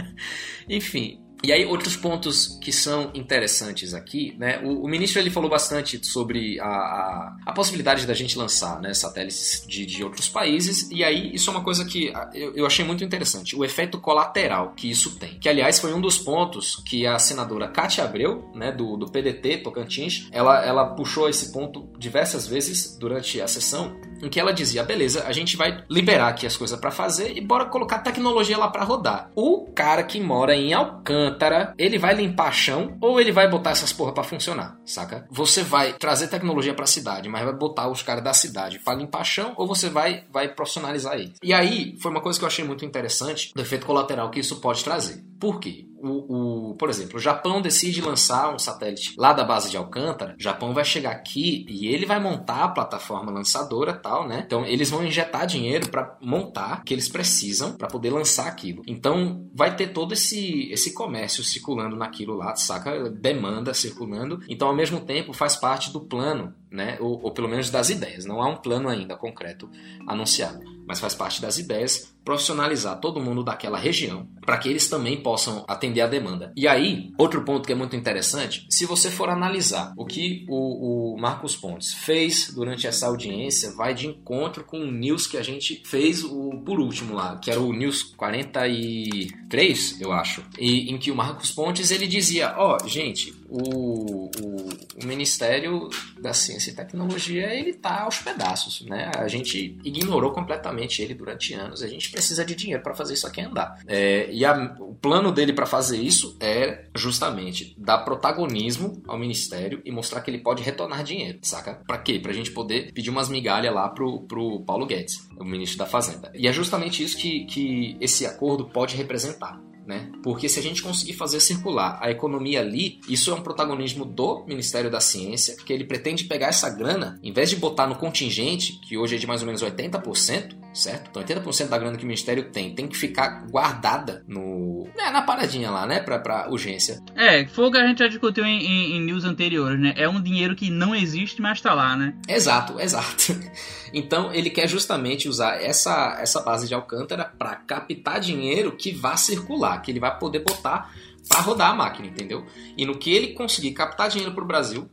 [0.68, 4.60] Enfim, e aí, outros pontos que são interessantes aqui, né?
[4.64, 8.92] O, o ministro ele falou bastante sobre a, a, a, possibilidade da gente lançar né,
[8.92, 12.84] satélites de, de outros países, e aí isso é uma coisa que eu, eu achei
[12.84, 15.38] muito interessante, o efeito colateral que isso tem.
[15.38, 19.58] Que, aliás, foi um dos pontos que a senadora Cátia Abreu, né, do, do PDT
[19.58, 24.82] Tocantins, ela, ela puxou esse ponto diversas vezes durante a sessão, em que ela dizia:
[24.82, 28.68] beleza, a gente vai liberar aqui as coisas para fazer e bora colocar tecnologia lá
[28.68, 29.30] para rodar.
[29.34, 33.92] O cara que mora em Alcântara, ele vai limpar chão ou ele vai botar essas
[33.92, 35.26] porra para funcionar, saca?
[35.30, 38.98] Você vai trazer tecnologia para a cidade, mas vai botar os caras da cidade para
[38.98, 41.38] limpar chão ou você vai vai profissionalizar eles.
[41.42, 44.60] E aí foi uma coisa que eu achei muito interessante do efeito colateral que isso
[44.60, 45.27] pode trazer.
[45.38, 45.86] Por quê?
[46.00, 50.36] O, o, por exemplo, o Japão decide lançar um satélite lá da base de Alcântara,
[50.38, 54.44] o Japão vai chegar aqui e ele vai montar a plataforma lançadora tal, né?
[54.46, 58.82] Então eles vão injetar dinheiro para montar o que eles precisam para poder lançar aquilo.
[58.86, 63.10] Então vai ter todo esse, esse comércio circulando naquilo lá, saca?
[63.10, 64.40] Demanda circulando.
[64.48, 66.96] Então ao mesmo tempo faz parte do plano, né?
[67.00, 68.24] Ou, ou pelo menos das ideias.
[68.24, 69.68] Não há um plano ainda concreto
[70.06, 75.16] anunciado, mas faz parte das ideias profissionalizar todo mundo daquela região para que eles também
[75.22, 76.52] possam atender a demanda.
[76.54, 81.14] E aí, outro ponto que é muito interessante, se você for analisar o que o,
[81.14, 85.42] o Marcos Pontes fez durante essa audiência, vai de encontro com o news que a
[85.42, 90.98] gente fez o por último lá, que era o news 43, eu acho, e em
[90.98, 94.68] que o Marcos Pontes ele dizia, ó, oh, gente, o, o,
[95.02, 95.88] o, Ministério
[96.20, 99.10] da Ciência e Tecnologia ele tá aos pedaços, né?
[99.16, 101.82] A gente ignorou completamente ele durante anos.
[101.82, 103.80] A gente precisa de dinheiro para fazer isso aqui andar.
[103.86, 109.80] É, e a, o plano dele para fazer isso é justamente dar protagonismo ao Ministério
[109.84, 111.80] e mostrar que ele pode retornar dinheiro, saca?
[111.86, 112.18] Para quê?
[112.18, 115.86] Para a gente poder pedir umas migalhas lá pro, pro Paulo Guedes, o ministro da
[115.86, 116.32] Fazenda.
[116.34, 120.12] E é justamente isso que, que esse acordo pode representar né?
[120.22, 124.44] Porque se a gente conseguir fazer circular a economia ali, isso é um protagonismo do
[124.46, 128.78] Ministério da Ciência, que ele pretende pegar essa grana, em vez de botar no contingente,
[128.86, 131.10] que hoje é de mais ou menos 80%, certo?
[131.10, 134.86] Então 80% da grana que o Ministério tem tem que ficar guardada no.
[134.96, 136.00] É, na paradinha lá, né?
[136.00, 137.02] Pra, pra urgência.
[137.16, 139.92] É, foi o que a gente já discutiu em, em, em news anteriores, né?
[139.96, 142.14] É um dinheiro que não existe, mas tá lá, né?
[142.28, 143.38] Exato, exato.
[143.90, 149.16] Então ele quer justamente usar essa, essa base de Alcântara para captar dinheiro que vá
[149.16, 150.92] circular, que ele vai poder botar
[151.26, 152.44] para rodar a máquina, entendeu?
[152.76, 154.90] E no que ele conseguir captar dinheiro para o Brasil,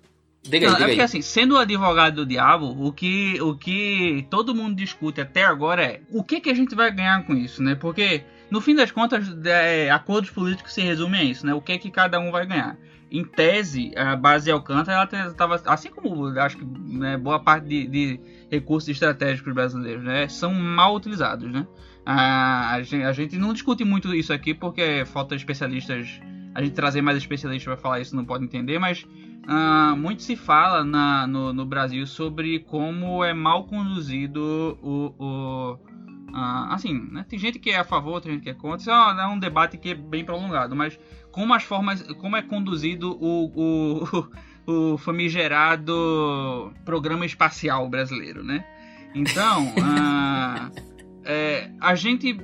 [0.48, 1.06] Diga aí, não, diga é porque aí.
[1.06, 5.84] assim, sendo o advogado do diabo, o que, o que todo mundo discute até agora
[5.84, 7.76] é o que, que a gente vai ganhar com isso, né?
[7.76, 11.54] Porque, no fim das contas, é, acordos políticos se resumem a isso, né?
[11.54, 12.78] O que que cada um vai ganhar.
[13.12, 17.88] Em tese, a base Alcântara, ela estava, assim como acho que né, boa parte de,
[17.88, 18.20] de
[18.52, 21.66] recursos estratégicos brasileiros, né, são mal utilizados, né?
[22.06, 26.20] A, a, gente, a gente não discute muito isso aqui porque falta especialistas.
[26.54, 29.06] A gente trazer mais especialistas para falar isso não pode entender, mas
[29.48, 35.16] uh, muito se fala na, no, no, Brasil sobre como é mal conduzido o.
[35.18, 37.26] o uh, assim, né?
[37.28, 38.78] tem gente que é a favor, tem gente que é contra.
[38.78, 41.00] Isso é, é um debate que é bem prolongado, mas
[41.32, 44.28] como as formas, como é conduzido o, o
[44.68, 48.66] o famigerado programa espacial brasileiro, né?
[49.14, 50.72] Então, a,
[51.24, 52.38] é, a gente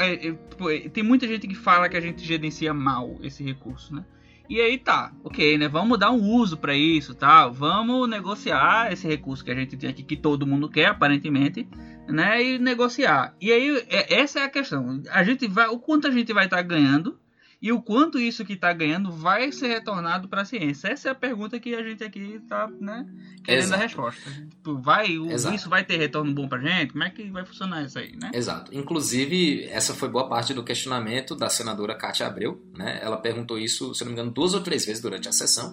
[0.00, 4.04] é, é, tem muita gente que fala que a gente gerencia mal esse recurso, né?
[4.52, 5.66] E aí tá, ok, né?
[5.66, 7.48] Vamos dar um uso para isso, tá?
[7.48, 11.66] Vamos negociar esse recurso que a gente tem aqui, que todo mundo quer, aparentemente,
[12.06, 12.44] né?
[12.44, 13.34] E negociar.
[13.40, 15.00] E aí, é, essa é a questão.
[15.10, 17.18] A gente vai, o quanto a gente vai estar tá ganhando
[17.62, 20.88] e o quanto isso que está ganhando vai ser retornado para a ciência?
[20.88, 23.06] Essa é a pergunta que a gente aqui está né,
[23.44, 23.80] querendo Exato.
[23.80, 24.30] a resposta.
[24.50, 25.54] Tipo, vai, Exato.
[25.54, 26.90] isso vai ter retorno bom para gente?
[26.90, 28.16] Como é que vai funcionar isso aí?
[28.20, 28.32] Né?
[28.34, 28.74] Exato.
[28.74, 32.60] Inclusive, essa foi boa parte do questionamento da senadora Cátia Abreu.
[32.76, 32.98] Né?
[33.00, 35.72] Ela perguntou isso, se não me engano, duas ou três vezes durante a sessão.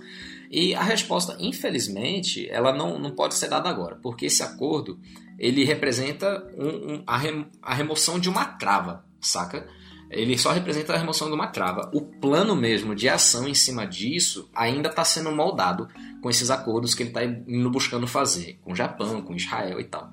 [0.51, 4.99] E a resposta, infelizmente, ela não, não pode ser dada agora, porque esse acordo
[5.39, 9.67] ele representa um, um, a, rem, a remoção de uma trava, saca?
[10.09, 11.89] Ele só representa a remoção de uma trava.
[11.93, 15.87] O plano mesmo de ação em cima disso ainda está sendo moldado
[16.21, 19.83] com esses acordos que ele está indo buscando fazer com o Japão, com Israel e
[19.83, 20.11] tal.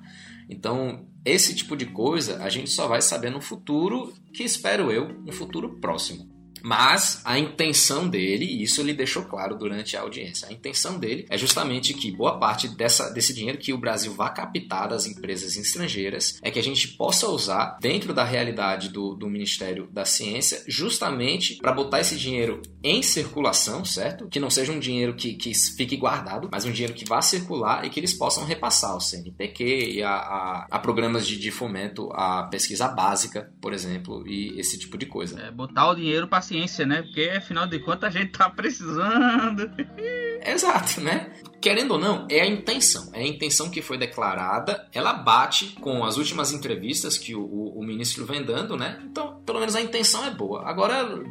[0.49, 5.21] Então, esse tipo de coisa a gente só vai saber no futuro, que espero eu,
[5.25, 6.36] um futuro próximo.
[6.63, 11.25] Mas a intenção dele, e isso ele deixou claro durante a audiência, a intenção dele
[11.29, 15.55] é justamente que boa parte dessa, desse dinheiro que o Brasil vai captar das empresas
[15.55, 20.63] estrangeiras é que a gente possa usar dentro da realidade do, do Ministério da Ciência,
[20.67, 24.27] justamente para botar esse dinheiro em circulação, certo?
[24.27, 27.85] Que não seja um dinheiro que, que fique guardado, mas um dinheiro que vá circular
[27.85, 32.09] e que eles possam repassar ao CNPq e a, a, a programas de, de fomento
[32.13, 35.39] à pesquisa básica, por exemplo, e esse tipo de coisa.
[35.39, 37.01] É, botar o dinheiro para ciência, né?
[37.01, 39.69] Porque afinal de contas a gente tá precisando.
[40.45, 41.31] Exato, né?
[41.59, 43.09] Querendo ou não, é a intenção.
[43.13, 44.87] É a intenção que foi declarada.
[44.93, 48.99] Ela bate com as últimas entrevistas que o, o, o ministro vem dando, né?
[49.03, 50.63] Então, pelo menos a intenção é boa.
[50.67, 51.21] Agora,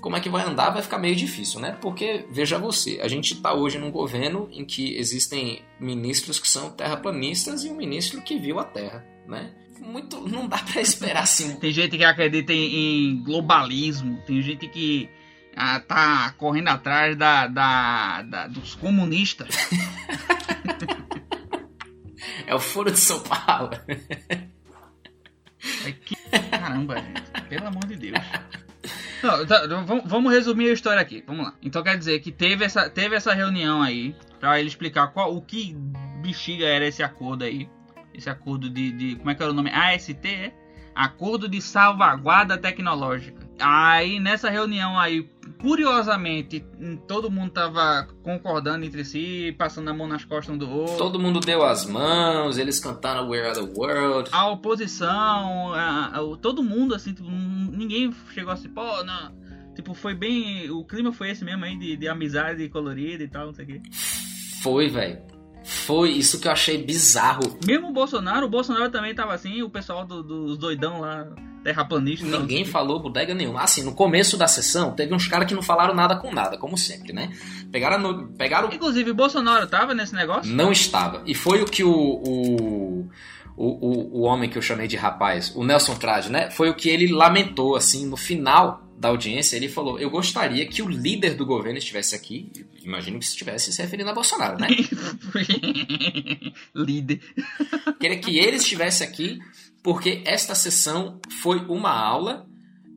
[0.00, 1.78] como é que vai andar vai ficar meio difícil, né?
[1.80, 6.70] Porque, veja você, a gente tá hoje num governo em que existem ministros que são
[6.70, 9.54] terraplanistas e um ministro que viu a Terra, né?
[9.80, 10.20] Muito.
[10.28, 11.56] Não dá pra esperar assim.
[11.56, 15.08] tem gente que acredita em, em globalismo, tem gente que
[15.56, 19.48] ah, tá correndo atrás da, da, da dos comunistas.
[22.46, 23.70] é o Foro de São Paulo.
[25.84, 26.16] É que...
[26.50, 27.48] Caramba, gente.
[27.48, 28.18] Pelo amor de Deus.
[29.22, 29.66] Não, tá,
[30.04, 31.24] vamos resumir a história aqui.
[31.26, 31.54] Vamos lá.
[31.62, 35.40] Então quer dizer que teve essa, teve essa reunião aí para ele explicar qual, o
[35.40, 35.74] que
[36.22, 37.68] bexiga era esse acordo aí
[38.16, 39.70] esse acordo de, de, Como é que era o nome?
[39.70, 40.52] AST, é?
[40.94, 43.46] Acordo de Salvaguarda Tecnológica.
[43.60, 45.28] Aí nessa reunião aí,
[45.60, 46.64] curiosamente,
[47.06, 50.96] todo mundo tava concordando entre si, passando a mão nas costas um do outro.
[50.96, 54.30] Todo mundo deu as mãos, eles cantaram Where Are the World.
[54.32, 59.34] A oposição, a, a, todo mundo assim, tipo, ninguém chegou assim, pô, não.
[59.74, 60.70] Tipo, foi bem.
[60.70, 63.68] O clima foi esse mesmo aí, de, de amizade colorida e tal, não sei o
[63.68, 63.82] quê.
[64.62, 65.35] Foi, velho.
[65.66, 67.58] Foi isso que eu achei bizarro.
[67.66, 71.26] Mesmo o Bolsonaro, o Bolsonaro também tava assim, o pessoal dos do, doidão lá,
[71.64, 72.24] terraplanista.
[72.24, 72.70] Ninguém assim.
[72.70, 73.62] falou bodega nenhuma.
[73.62, 76.78] Assim, no começo da sessão, teve uns caras que não falaram nada com nada, como
[76.78, 77.36] sempre, né?
[77.72, 77.98] Pegaram.
[77.98, 78.72] No, pegaram...
[78.72, 80.54] Inclusive, o Bolsonaro tava nesse negócio?
[80.54, 81.22] Não estava.
[81.26, 83.10] E foi o que o, o...
[83.58, 86.50] O, o, o homem que eu chamei de rapaz, o Nelson Trade, né?
[86.50, 90.82] Foi o que ele lamentou, assim, no final da audiência, ele falou: Eu gostaria que
[90.82, 92.50] o líder do governo estivesse aqui.
[92.82, 94.68] Imagino que estivesse se referindo a Bolsonaro, né?
[96.74, 97.20] líder.
[98.00, 99.38] Queria que ele estivesse aqui,
[99.82, 102.46] porque esta sessão foi uma aula.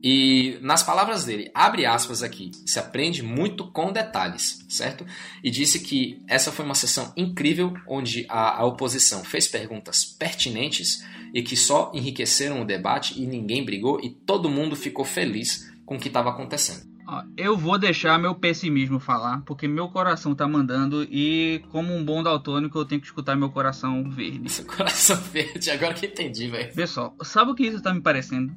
[0.02, 5.04] E nas palavras dele, abre aspas aqui, se aprende muito com detalhes, certo?
[5.44, 11.04] E disse que essa foi uma sessão incrível, onde a, a oposição fez perguntas pertinentes
[11.34, 15.96] e que só enriqueceram o debate e ninguém brigou e todo mundo ficou feliz com
[15.96, 16.88] o que estava acontecendo.
[17.36, 22.22] Eu vou deixar meu pessimismo falar, porque meu coração tá mandando e como um bom
[22.22, 24.48] daltônico eu tenho que escutar meu coração verde.
[24.52, 26.72] Seu coração verde, agora que entendi, velho.
[26.72, 28.54] Pessoal, sabe o que isso tá me parecendo?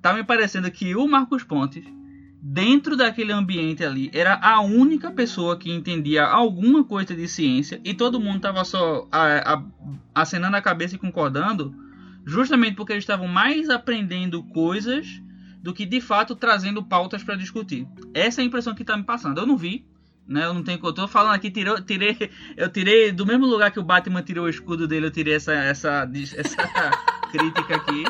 [0.00, 1.84] Tá me parecendo que o Marcos Pontes,
[2.40, 7.94] dentro daquele ambiente ali, era a única pessoa que entendia alguma coisa de ciência e
[7.94, 9.64] todo mundo tava só a, a,
[10.14, 11.74] acenando a cabeça e concordando,
[12.24, 15.20] justamente porque eles estavam mais aprendendo coisas
[15.66, 17.88] do que de fato trazendo pautas para discutir.
[18.14, 19.40] Essa é a impressão que está me passando.
[19.40, 19.84] Eu não vi,
[20.24, 20.44] né?
[20.44, 20.78] Eu não tenho.
[20.80, 24.44] Eu tô falando aqui, tirei, tirei, eu tirei do mesmo lugar que o Batman tirou
[24.44, 26.90] o escudo dele, eu tirei essa, essa, essa
[27.32, 28.04] crítica aqui.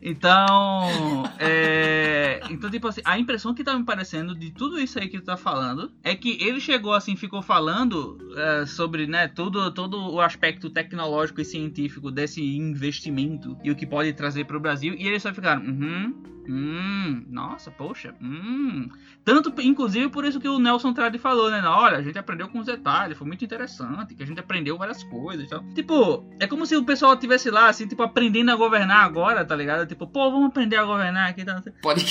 [0.00, 5.08] Então, é, então tipo assim, a impressão que tá me parecendo de tudo isso aí
[5.08, 9.70] que tu tá falando é que ele chegou assim, ficou falando é, sobre, né, todo,
[9.72, 14.60] todo o aspecto tecnológico e científico desse investimento e o que pode trazer para o
[14.60, 18.14] Brasil e eles só ficaram, uhum, Hum, nossa, poxa.
[18.20, 18.88] Hum.
[19.24, 21.62] Tanto, inclusive, por isso que o Nelson Trade falou, né?
[21.64, 25.02] Olha, a gente aprendeu com os detalhes, foi muito interessante, que a gente aprendeu várias
[25.04, 25.64] coisas e tal.
[25.74, 29.56] Tipo, é como se o pessoal estivesse lá, assim, tipo, aprendendo a governar agora, tá
[29.56, 29.86] ligado?
[29.86, 31.44] Tipo, pô, vamos aprender a governar aqui.
[31.44, 31.62] Tá?
[31.82, 32.04] Pode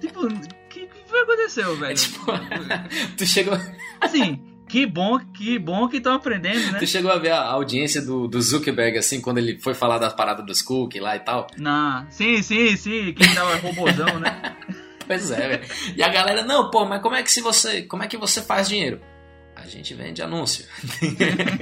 [0.00, 1.92] Tipo, o que, que aconteceu, velho?
[1.92, 2.24] É, tipo,
[3.16, 3.58] tu chegou.
[4.00, 4.53] Assim.
[4.74, 6.80] Que bom, que bom que estão aprendendo, né?
[6.80, 10.12] Tu chegou a ver a audiência do, do Zuckerberg, assim, quando ele foi falar das
[10.12, 11.46] paradas dos cookies lá e tal?
[11.56, 14.56] Não, sim, sim, sim, que tava robôzão, né?
[15.06, 15.64] Pois é, velho.
[15.94, 17.82] E a galera, não, pô, mas como é que se você.
[17.82, 19.00] Como é que você faz dinheiro?
[19.54, 20.64] A gente vende anúncio.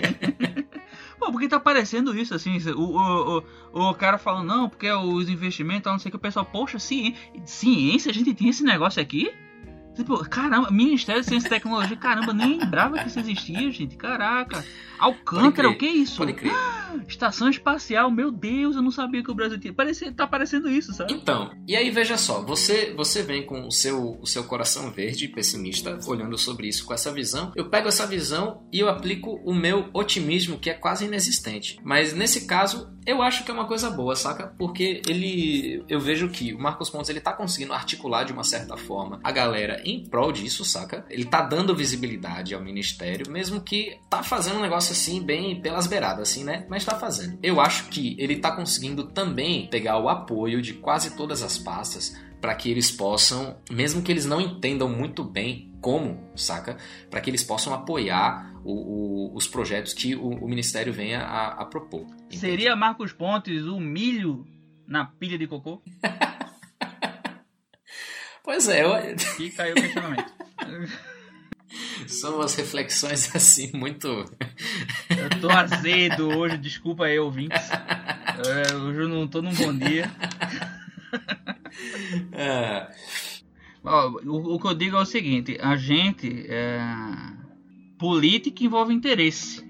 [1.18, 5.28] pô, porque tá aparecendo isso, assim, o, o, o, o cara falando, não, porque os
[5.28, 9.02] investimentos, não sei o que, o pessoal, poxa, ciência, ciência, a gente tem esse negócio
[9.02, 9.30] aqui?
[9.95, 13.97] Tipo, caramba, Ministério de Ciência e Tecnologia, caramba, nem lembrava que isso existia, gente.
[13.97, 14.64] Caraca.
[15.03, 16.18] Alcântara, o que é isso?
[16.18, 16.53] Pode crer.
[17.09, 19.72] Estação espacial, meu Deus, eu não sabia que o Brasil tinha.
[19.72, 21.12] Parece, tá parecendo isso, sabe?
[21.12, 25.26] Então, e aí veja só, você você vem com o seu, o seu coração verde,
[25.26, 27.50] pessimista, olhando sobre isso com essa visão.
[27.57, 31.80] Eu pego essa visão e eu aplico o meu otimismo, que é quase inexistente.
[31.82, 34.55] Mas nesse caso, eu acho que é uma coisa boa, saca?
[34.59, 35.84] Porque ele.
[35.88, 39.32] Eu vejo que o Marcos Pontes ele tá conseguindo articular de uma certa forma a
[39.32, 41.05] galera em prol disso, saca?
[41.11, 45.86] Ele tá dando visibilidade ao ministério, mesmo que tá fazendo um negócio assim, bem pelas
[45.86, 46.66] beiradas, assim, né?
[46.68, 47.38] Mas tá fazendo.
[47.43, 52.16] Eu acho que ele tá conseguindo também pegar o apoio de quase todas as pastas
[52.40, 56.76] para que eles possam, mesmo que eles não entendam muito bem como, saca?
[57.09, 61.62] Para que eles possam apoiar o, o, os projetos que o, o Ministério venha a,
[61.62, 62.01] a propor.
[62.01, 62.38] Entende?
[62.38, 64.45] Seria Marcos Pontes o milho
[64.86, 65.80] na pilha de cocô?
[68.43, 68.90] pois é, eu...
[69.38, 70.32] E caiu o questionamento.
[72.09, 74.09] São umas reflexões assim muito.
[74.09, 77.70] eu tô azedo hoje, desculpa aí, ouvintes.
[77.70, 80.11] É, hoje eu não tô num bom dia.
[82.32, 82.90] É.
[83.82, 86.46] O, o, que eu digo é o seguinte: a gente.
[86.48, 86.78] É...
[87.98, 89.64] Política envolve interesse.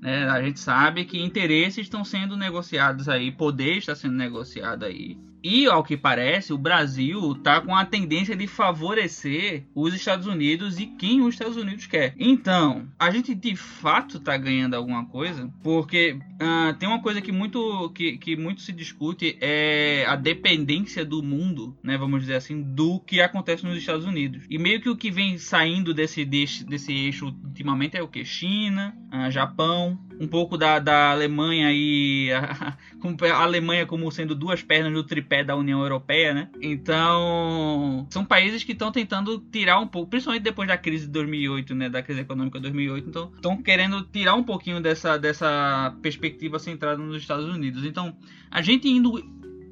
[0.00, 0.28] Né?
[0.28, 5.18] A gente sabe que interesses estão sendo negociados aí, poder está sendo negociado aí.
[5.42, 10.78] E, ao que parece, o Brasil está com a tendência de favorecer os Estados Unidos
[10.78, 12.14] e quem os Estados Unidos quer.
[12.18, 17.32] Então, a gente de fato está ganhando alguma coisa, porque uh, tem uma coisa que
[17.32, 22.62] muito, que, que muito se discute é a dependência do mundo, né, vamos dizer assim,
[22.62, 24.44] do que acontece nos Estados Unidos.
[24.50, 28.24] E meio que o que vem saindo desse, desse, desse eixo ultimamente é o que?
[28.24, 32.76] China, uh, Japão, um pouco da, da Alemanha e a,
[33.32, 36.50] a Alemanha como sendo duas pernas do tripé da União Europeia, né?
[36.60, 41.74] Então, são países que estão tentando tirar um pouco, principalmente depois da crise de 2008,
[41.74, 46.58] né, da crise econômica de 2008, então estão querendo tirar um pouquinho dessa dessa perspectiva
[46.58, 47.84] centrada nos Estados Unidos.
[47.84, 48.16] Então,
[48.50, 49.22] a gente indo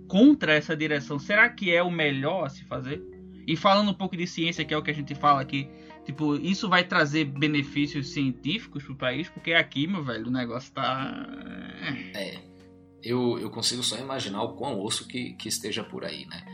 [0.07, 3.03] contra essa direção, será que é o melhor a se fazer?
[3.47, 5.69] E falando um pouco de ciência, que é o que a gente fala aqui,
[6.07, 11.27] Tipo, isso vai trazer benefícios científicos pro país, porque aqui, meu velho, o negócio tá.
[12.15, 12.39] É.
[13.03, 16.45] Eu, eu consigo só imaginar o quão osso que, que esteja por aí, né?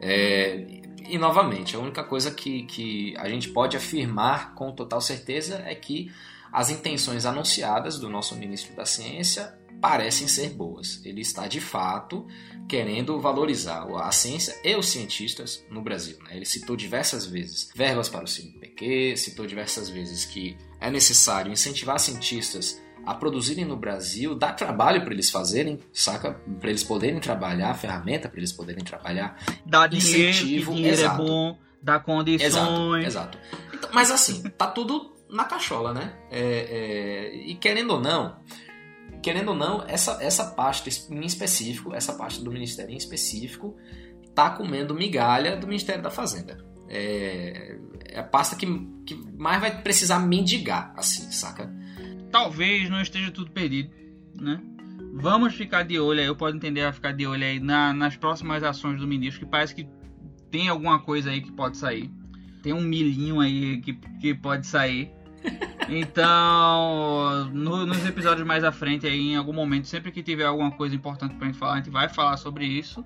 [0.00, 0.66] É,
[1.08, 5.74] e novamente, a única coisa que, que a gente pode afirmar com total certeza é
[5.76, 6.12] que
[6.52, 11.00] as intenções anunciadas do nosso ministro da Ciência parecem ser boas.
[11.04, 12.26] Ele está de fato
[12.68, 16.18] querendo valorizar a ciência e os cientistas no Brasil.
[16.24, 16.36] Né?
[16.36, 18.28] Ele citou diversas vezes verbas para o
[19.16, 25.14] Citou diversas vezes que é necessário incentivar cientistas a produzirem no Brasil, dar trabalho para
[25.14, 26.34] eles fazerem, saca?
[26.58, 29.38] Para eles poderem trabalhar, ferramenta para eles poderem trabalhar.
[29.64, 31.22] Dá incentivo, dinheiro, é exato.
[31.22, 32.42] é bom, dá condições.
[32.42, 33.38] Exato, exato.
[33.72, 36.14] Então, mas assim, tá tudo na cachola, né?
[36.30, 38.40] É, é, e querendo ou não,
[39.22, 43.76] querendo ou não, essa, essa pasta em específico, essa parte do Ministério em específico,
[44.34, 46.65] tá comendo migalha do Ministério da Fazenda.
[46.88, 48.66] É, é a pasta que,
[49.04, 51.72] que mais vai precisar mendigar, assim, saca?
[52.30, 53.90] Talvez não esteja tudo perdido,
[54.34, 54.60] né?
[55.14, 58.16] Vamos ficar de olho aí, eu posso entender a ficar de olho aí na, nas
[58.16, 59.88] próximas ações do ministro, que parece que
[60.50, 62.10] tem alguma coisa aí que pode sair.
[62.62, 65.10] Tem um milhinho aí que, que pode sair.
[65.88, 70.72] Então, no, nos episódios mais à frente, aí, em algum momento, sempre que tiver alguma
[70.72, 73.04] coisa importante pra gente falar, a gente vai falar sobre isso.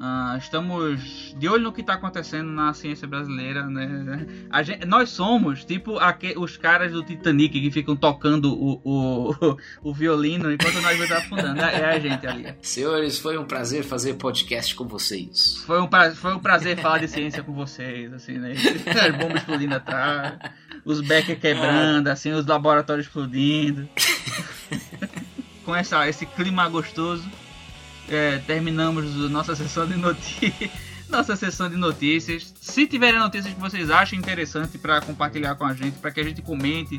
[0.00, 4.26] Uh, estamos de olho no que está acontecendo na ciência brasileira, né?
[4.64, 9.56] Gente, nós somos tipo aqu os caras do Titanic que ficam tocando o, o,
[9.90, 11.60] o violino enquanto nós vamos afundando.
[11.60, 12.54] É, é a gente ali.
[12.62, 15.62] Senhores, foi um prazer fazer podcast com vocês.
[15.66, 18.54] Foi um, pra, foi um prazer falar de ciência com vocês, assim, né?
[18.86, 20.38] As bombas explodindo atrás
[20.84, 22.12] os Becker quebrando, ah.
[22.12, 23.88] assim, os laboratórios explodindo.
[25.64, 27.28] Com essa, esse clima gostoso.
[28.10, 30.70] É, terminamos nossa sessão de notícias.
[31.08, 32.52] nossa sessão de notícias.
[32.60, 36.24] Se tiverem notícias que vocês achem interessante para compartilhar com a gente, para que a
[36.24, 36.98] gente comente,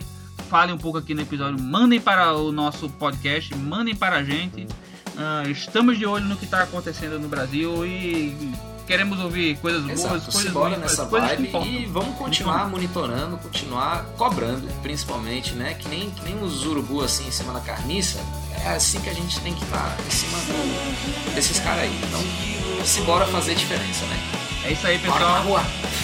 [0.50, 4.64] fale um pouco aqui no episódio, mandem para o nosso podcast, mandem para a gente.
[5.12, 8.54] Uh, estamos de olho no que está acontecendo no Brasil e
[8.88, 10.10] queremos ouvir coisas Exato.
[10.10, 15.74] boas, coisas bora ruins, nessa coisas vibe e vamos continuar monitorando, continuar cobrando, principalmente, né?
[15.76, 18.20] Que nem, que nem os urubu assim em cima da carniça.
[18.66, 22.00] É assim que a gente tem que estar em cima do- desses caras aí.
[22.08, 24.20] Então, se bora fazer diferença, né?
[24.66, 25.44] É isso aí, pessoal.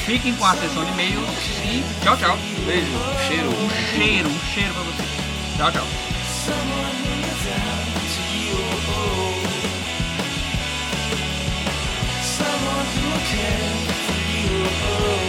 [0.05, 1.27] Fiquem com a sessão de e-mails
[1.65, 2.37] e tchau, tchau.
[2.65, 2.87] Beijo,
[3.27, 3.49] cheiro.
[3.49, 5.09] Um cheiro, um cheiro pra vocês.
[5.57, 7.16] Tchau, tchau.
[14.69, 15.26] Oh.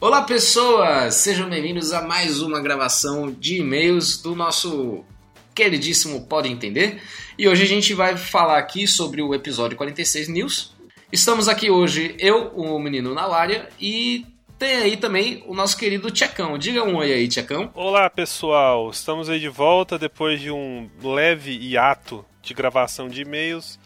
[0.00, 5.04] Olá pessoas, sejam bem-vindos a mais uma gravação de e-mails do nosso
[5.52, 7.02] queridíssimo Pode Entender.
[7.36, 10.72] E hoje a gente vai falar aqui sobre o episódio 46 News.
[11.10, 14.24] Estamos aqui hoje, eu, o menino Nalária, e
[14.56, 16.56] tem aí também o nosso querido Tchecão.
[16.56, 17.68] Diga um oi aí, Tchecão.
[17.74, 23.80] Olá pessoal, estamos aí de volta depois de um leve hiato de gravação de e-mails,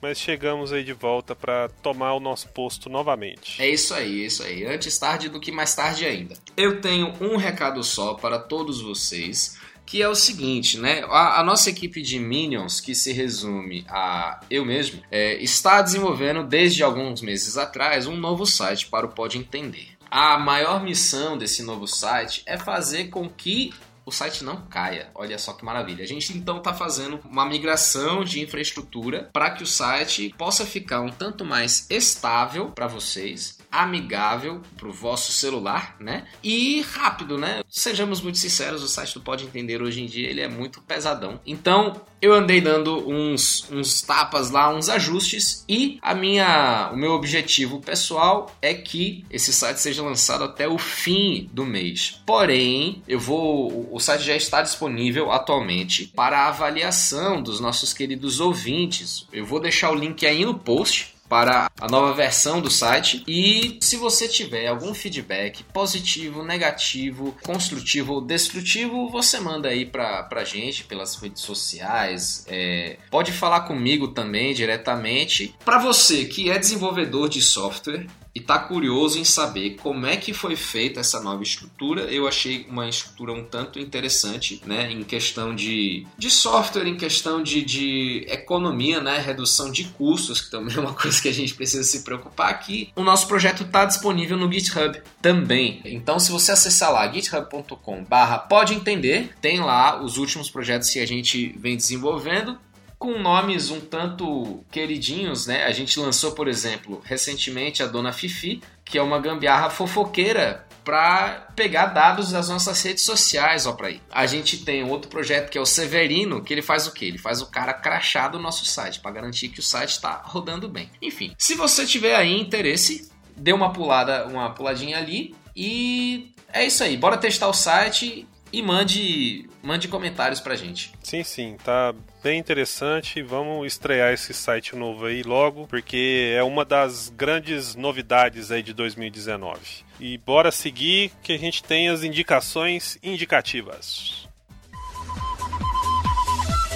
[0.00, 3.60] mas chegamos aí de volta para tomar o nosso posto novamente.
[3.60, 4.64] É isso aí, é isso aí.
[4.64, 6.36] Antes tarde do que mais tarde ainda.
[6.56, 11.02] Eu tenho um recado só para todos vocês, que é o seguinte, né?
[11.08, 16.44] A, a nossa equipe de Minions, que se resume a eu mesmo, é, está desenvolvendo
[16.44, 19.88] desde alguns meses atrás um novo site para o Pode Entender.
[20.10, 23.74] A maior missão desse novo site é fazer com que
[24.08, 25.10] o site não caia.
[25.14, 26.02] Olha só que maravilha.
[26.02, 31.02] A gente então está fazendo uma migração de infraestrutura para que o site possa ficar
[31.02, 36.26] um tanto mais estável para vocês, amigável para o vosso celular, né?
[36.42, 37.62] E rápido, né?
[37.68, 41.40] Sejamos muito sinceros, o site do Pode Entender hoje em dia ele é muito pesadão.
[41.46, 47.12] Então eu andei dando uns, uns tapas lá, uns ajustes e a minha, o meu
[47.12, 52.20] objetivo pessoal é que esse site seja lançado até o fim do mês.
[52.26, 59.26] Porém, eu vou, o site já está disponível atualmente para avaliação dos nossos queridos ouvintes.
[59.32, 63.22] Eu vou deixar o link aí no post para a nova versão do site.
[63.26, 70.22] E se você tiver algum feedback positivo, negativo, construtivo ou destrutivo, você manda aí pra,
[70.24, 72.44] pra gente pelas redes sociais.
[72.48, 75.54] É, pode falar comigo também diretamente.
[75.64, 78.06] Para você que é desenvolvedor de software
[78.38, 82.64] e tá curioso em saber como é que foi feita essa nova estrutura, eu achei
[82.70, 88.24] uma estrutura um tanto interessante, né, em questão de, de software, em questão de, de
[88.28, 92.04] economia, né, redução de custos, que também é uma coisa que a gente precisa se
[92.04, 92.92] preocupar aqui.
[92.94, 95.82] O nosso projeto está disponível no GitHub também.
[95.84, 101.06] Então, se você acessar lá github.com/barra pode entender, tem lá os últimos projetos que a
[101.06, 102.56] gente vem desenvolvendo
[102.98, 105.64] com nomes um tanto queridinhos, né?
[105.64, 111.48] A gente lançou, por exemplo, recentemente a Dona Fifi, que é uma gambiarra fofoqueira para
[111.54, 114.00] pegar dados das nossas redes sociais, ó, para aí.
[114.10, 117.04] A gente tem outro projeto que é o Severino, que ele faz o quê?
[117.04, 120.68] Ele faz o cara crachar do nosso site para garantir que o site está rodando
[120.68, 120.90] bem.
[121.02, 126.82] Enfim, se você tiver aí interesse, dê uma pulada, uma puladinha ali e é isso
[126.82, 126.96] aí.
[126.96, 130.92] Bora testar o site e mande mande comentários pra gente.
[131.02, 133.22] Sim, sim, tá bem interessante.
[133.22, 138.72] Vamos estrear esse site novo aí logo, porque é uma das grandes novidades aí de
[138.72, 139.58] 2019.
[140.00, 144.28] E bora seguir que a gente tem as indicações indicativas.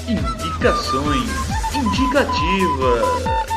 [0.09, 1.30] Indicações
[1.74, 3.53] indicativas.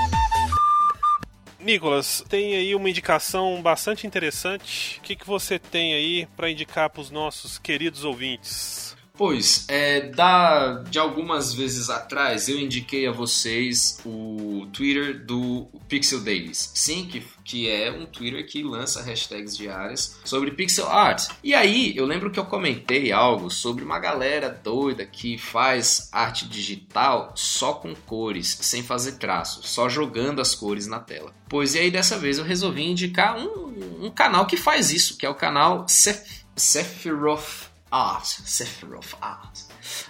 [1.59, 4.99] Nicolas, tem aí uma indicação bastante interessante.
[4.99, 8.84] O que, que você tem aí para indicar para os nossos queridos ouvintes?
[9.17, 16.19] Pois, é, da, de algumas vezes atrás eu indiquei a vocês o Twitter do Pixel
[16.19, 16.71] Dailies.
[16.73, 21.29] Sim, que, que é um Twitter que lança hashtags diárias sobre pixel art.
[21.41, 26.47] E aí eu lembro que eu comentei algo sobre uma galera doida que faz arte
[26.47, 31.33] digital só com cores, sem fazer traço, só jogando as cores na tela.
[31.47, 35.25] Pois e aí dessa vez eu resolvi indicar um, um canal que faz isso, que
[35.25, 38.25] é o canal Seph Sephiroth Art.
[38.25, 39.59] Sephiroth Art.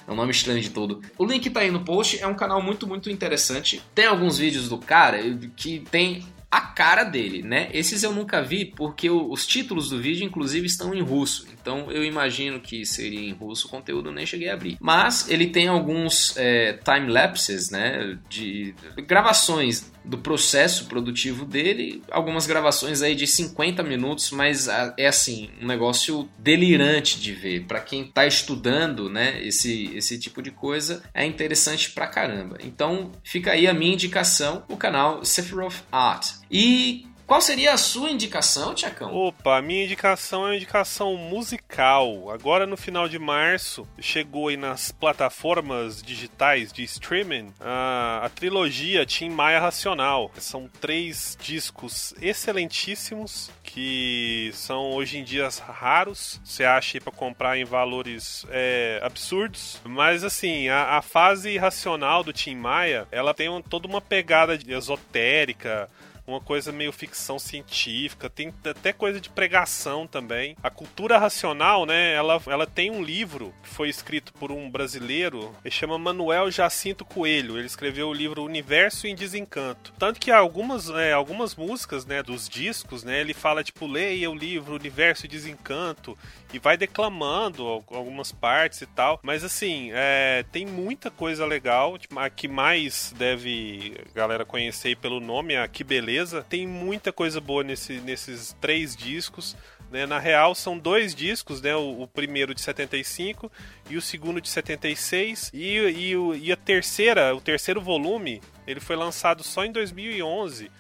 [0.08, 1.02] É um nome estranho de todo.
[1.18, 3.82] O link tá aí no post, é um canal muito, muito interessante.
[3.94, 5.20] Tem alguns vídeos do cara
[5.56, 7.70] que tem a cara dele, né?
[7.74, 11.46] Esses eu nunca vi porque os títulos do vídeo, inclusive, estão em russo.
[11.66, 14.78] Então eu imagino que seria em russo o conteúdo, nem cheguei a abrir.
[14.80, 18.20] Mas ele tem alguns é, time lapses, né?
[18.30, 18.76] De
[19.08, 25.66] gravações do processo produtivo dele, algumas gravações aí de 50 minutos, mas é assim, um
[25.66, 27.66] negócio delirante de ver.
[27.66, 32.60] Para quem tá estudando, né, esse, esse tipo de coisa, é interessante pra caramba.
[32.64, 36.34] Então, fica aí a minha indicação, o canal Sephiroth Art.
[36.52, 39.14] E qual seria a sua indicação, Tiacão?
[39.14, 42.30] Opa, a minha indicação é uma indicação musical.
[42.30, 49.06] Agora no final de março chegou aí nas plataformas digitais de streaming a, a trilogia
[49.06, 50.32] Tim Maia Racional.
[50.38, 56.40] São três discos excelentíssimos que são hoje em dia raros.
[56.44, 59.80] Você acha para comprar em valores é, absurdos.
[59.84, 64.58] Mas assim, a, a, fase racional do Tim Maia, ela tem um, toda uma pegada
[64.68, 65.90] esotérica
[66.28, 70.56] uma coisa meio ficção científica, tem até coisa de pregação também.
[70.62, 75.54] A cultura racional, né, ela, ela tem um livro que foi escrito por um brasileiro,
[75.64, 77.58] ele chama Manuel Jacinto Coelho.
[77.58, 79.94] Ele escreveu o livro Universo em Desencanto.
[79.98, 84.36] Tanto que algumas, é, algumas músicas, né, dos discos, né, ele fala tipo, leia o
[84.36, 86.18] livro Universo em Desencanto
[86.54, 89.20] e vai declamando algumas partes e tal.
[89.24, 91.98] Mas assim, é, tem muita coisa legal.
[91.98, 96.46] Tipo, a que mais deve a galera conhecer pelo nome, a Que Beleza.
[96.48, 99.56] Tem muita coisa boa nesse, nesses três discos.
[99.92, 100.06] Né?
[100.06, 101.76] Na real, são dois discos, né?
[101.76, 103.52] O, o, primeiro de 75
[103.90, 105.52] e o segundo de 76.
[105.54, 110.72] E, e, e a terceira, o terceiro volume, ele foi lançado só em 2011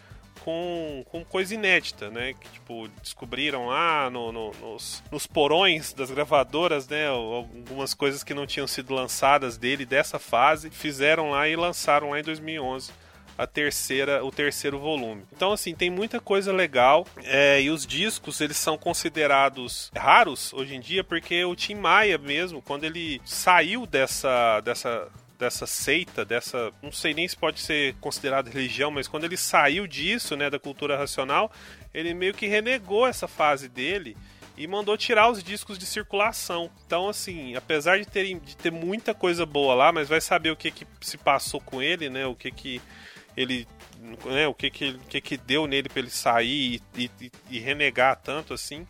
[0.46, 2.34] com, com coisa inédita, né?
[2.40, 7.08] Que, tipo, descobriram lá no, no, nos, nos porões das gravadoras, né?
[7.08, 12.20] Algumas coisas que não tinham sido lançadas dele dessa fase, fizeram lá e lançaram lá
[12.20, 12.92] em 2011
[13.36, 15.24] a terceira, o terceiro volume.
[15.36, 17.08] Então, assim, tem muita coisa legal.
[17.24, 22.20] É, e os discos, eles são considerados raros hoje em dia, porque o Tim Maia
[22.20, 25.08] mesmo, quando ele saiu dessa, dessa
[25.38, 26.72] dessa seita, dessa.
[26.82, 30.60] Não sei nem se pode ser considerado religião, mas quando ele saiu disso, né, da
[30.60, 31.52] cultura racional,
[31.94, 34.16] ele meio que renegou essa fase dele
[34.58, 36.72] e mandou tirar os discos de circulação.
[36.86, 40.56] Então, assim, apesar de ter, de ter muita coisa boa lá, mas vai saber o
[40.56, 42.26] que, que se passou com ele, né?
[42.26, 42.82] O que que
[43.36, 43.68] ele.
[44.26, 48.16] Né, o que que, que, que deu nele para ele sair e, e, e, renegar
[48.18, 48.86] tanto assim.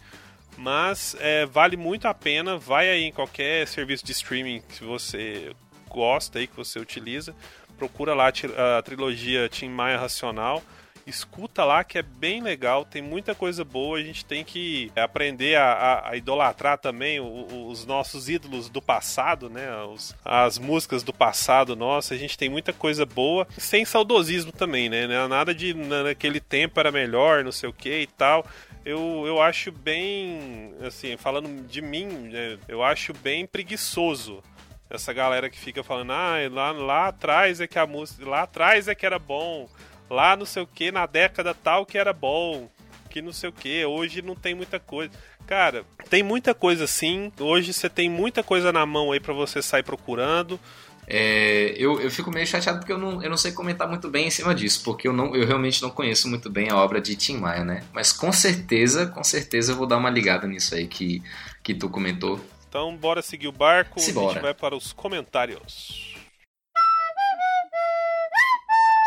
[0.57, 2.57] Mas é, vale muito a pena.
[2.57, 5.53] Vai aí em qualquer serviço de streaming que você
[5.95, 7.33] gosta aí, que você utiliza,
[7.77, 10.61] procura lá a trilogia Tim Maia Racional.
[11.07, 13.99] Escuta lá que é bem legal, tem muita coisa boa.
[13.99, 18.81] A gente tem que aprender a, a, a idolatrar também o, os nossos ídolos do
[18.81, 19.71] passado, né?
[19.83, 22.11] Os, as músicas do passado nosso.
[22.11, 25.05] A gente tem muita coisa boa, sem saudosismo também, né?
[25.27, 28.43] Nada de naquele tempo era melhor, não sei o que e tal
[28.85, 34.43] eu, eu acho bem, assim, falando de mim, né, eu acho bem preguiçoso
[34.89, 38.87] essa galera que fica falando, ah, lá, lá atrás é que a música, lá atrás
[38.87, 39.69] é que era bom,
[40.09, 42.69] lá não sei o que, na década tal que era bom,
[43.09, 45.11] que não sei o que, hoje não tem muita coisa.
[45.47, 49.61] Cara, tem muita coisa sim, hoje você tem muita coisa na mão aí para você
[49.61, 50.59] sair procurando.
[51.07, 54.27] É, eu, eu fico meio chateado porque eu não, eu não sei comentar muito bem
[54.27, 57.15] em cima disso, porque eu, não, eu realmente não conheço muito bem a obra de
[57.15, 57.83] Tim Maia, né?
[57.93, 61.21] Mas com certeza, com certeza eu vou dar uma ligada nisso aí que,
[61.61, 62.43] que tu comentou.
[62.75, 64.01] Então, bora seguir o barco.
[64.01, 64.33] Se a bora.
[64.33, 66.13] gente vai para os comentários.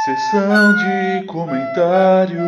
[0.07, 2.39] Sessão de comentários.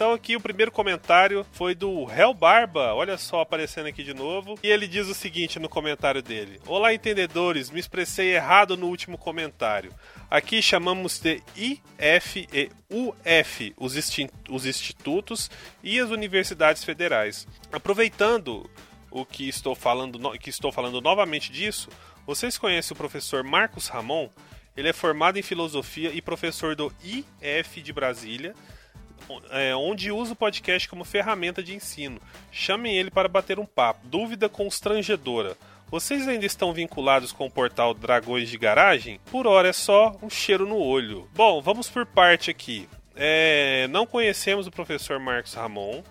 [0.00, 4.58] Então aqui o primeiro comentário foi do Hell Barba, olha só aparecendo aqui de novo.
[4.62, 9.18] E ele diz o seguinte no comentário dele: Olá entendedores, me expressei errado no último
[9.18, 9.92] comentário.
[10.30, 13.94] Aqui chamamos de IF e UF, os,
[14.48, 15.50] os institutos
[15.82, 17.46] e as universidades federais.
[17.70, 18.70] Aproveitando
[19.10, 21.90] o que estou falando, que estou falando novamente disso,
[22.26, 24.30] vocês conhecem o professor Marcos Ramon?
[24.74, 28.54] Ele é formado em filosofia e professor do IF de Brasília,
[29.50, 32.20] é, onde usa o podcast como ferramenta de ensino.
[32.50, 34.06] Chamem ele para bater um papo.
[34.06, 35.56] Dúvida constrangedora.
[35.90, 39.20] Vocês ainda estão vinculados com o portal Dragões de Garagem?
[39.30, 41.28] Por hora é só um cheiro no olho.
[41.34, 42.88] Bom, vamos por parte aqui.
[43.16, 46.02] É, não conhecemos o professor Marcos Ramon.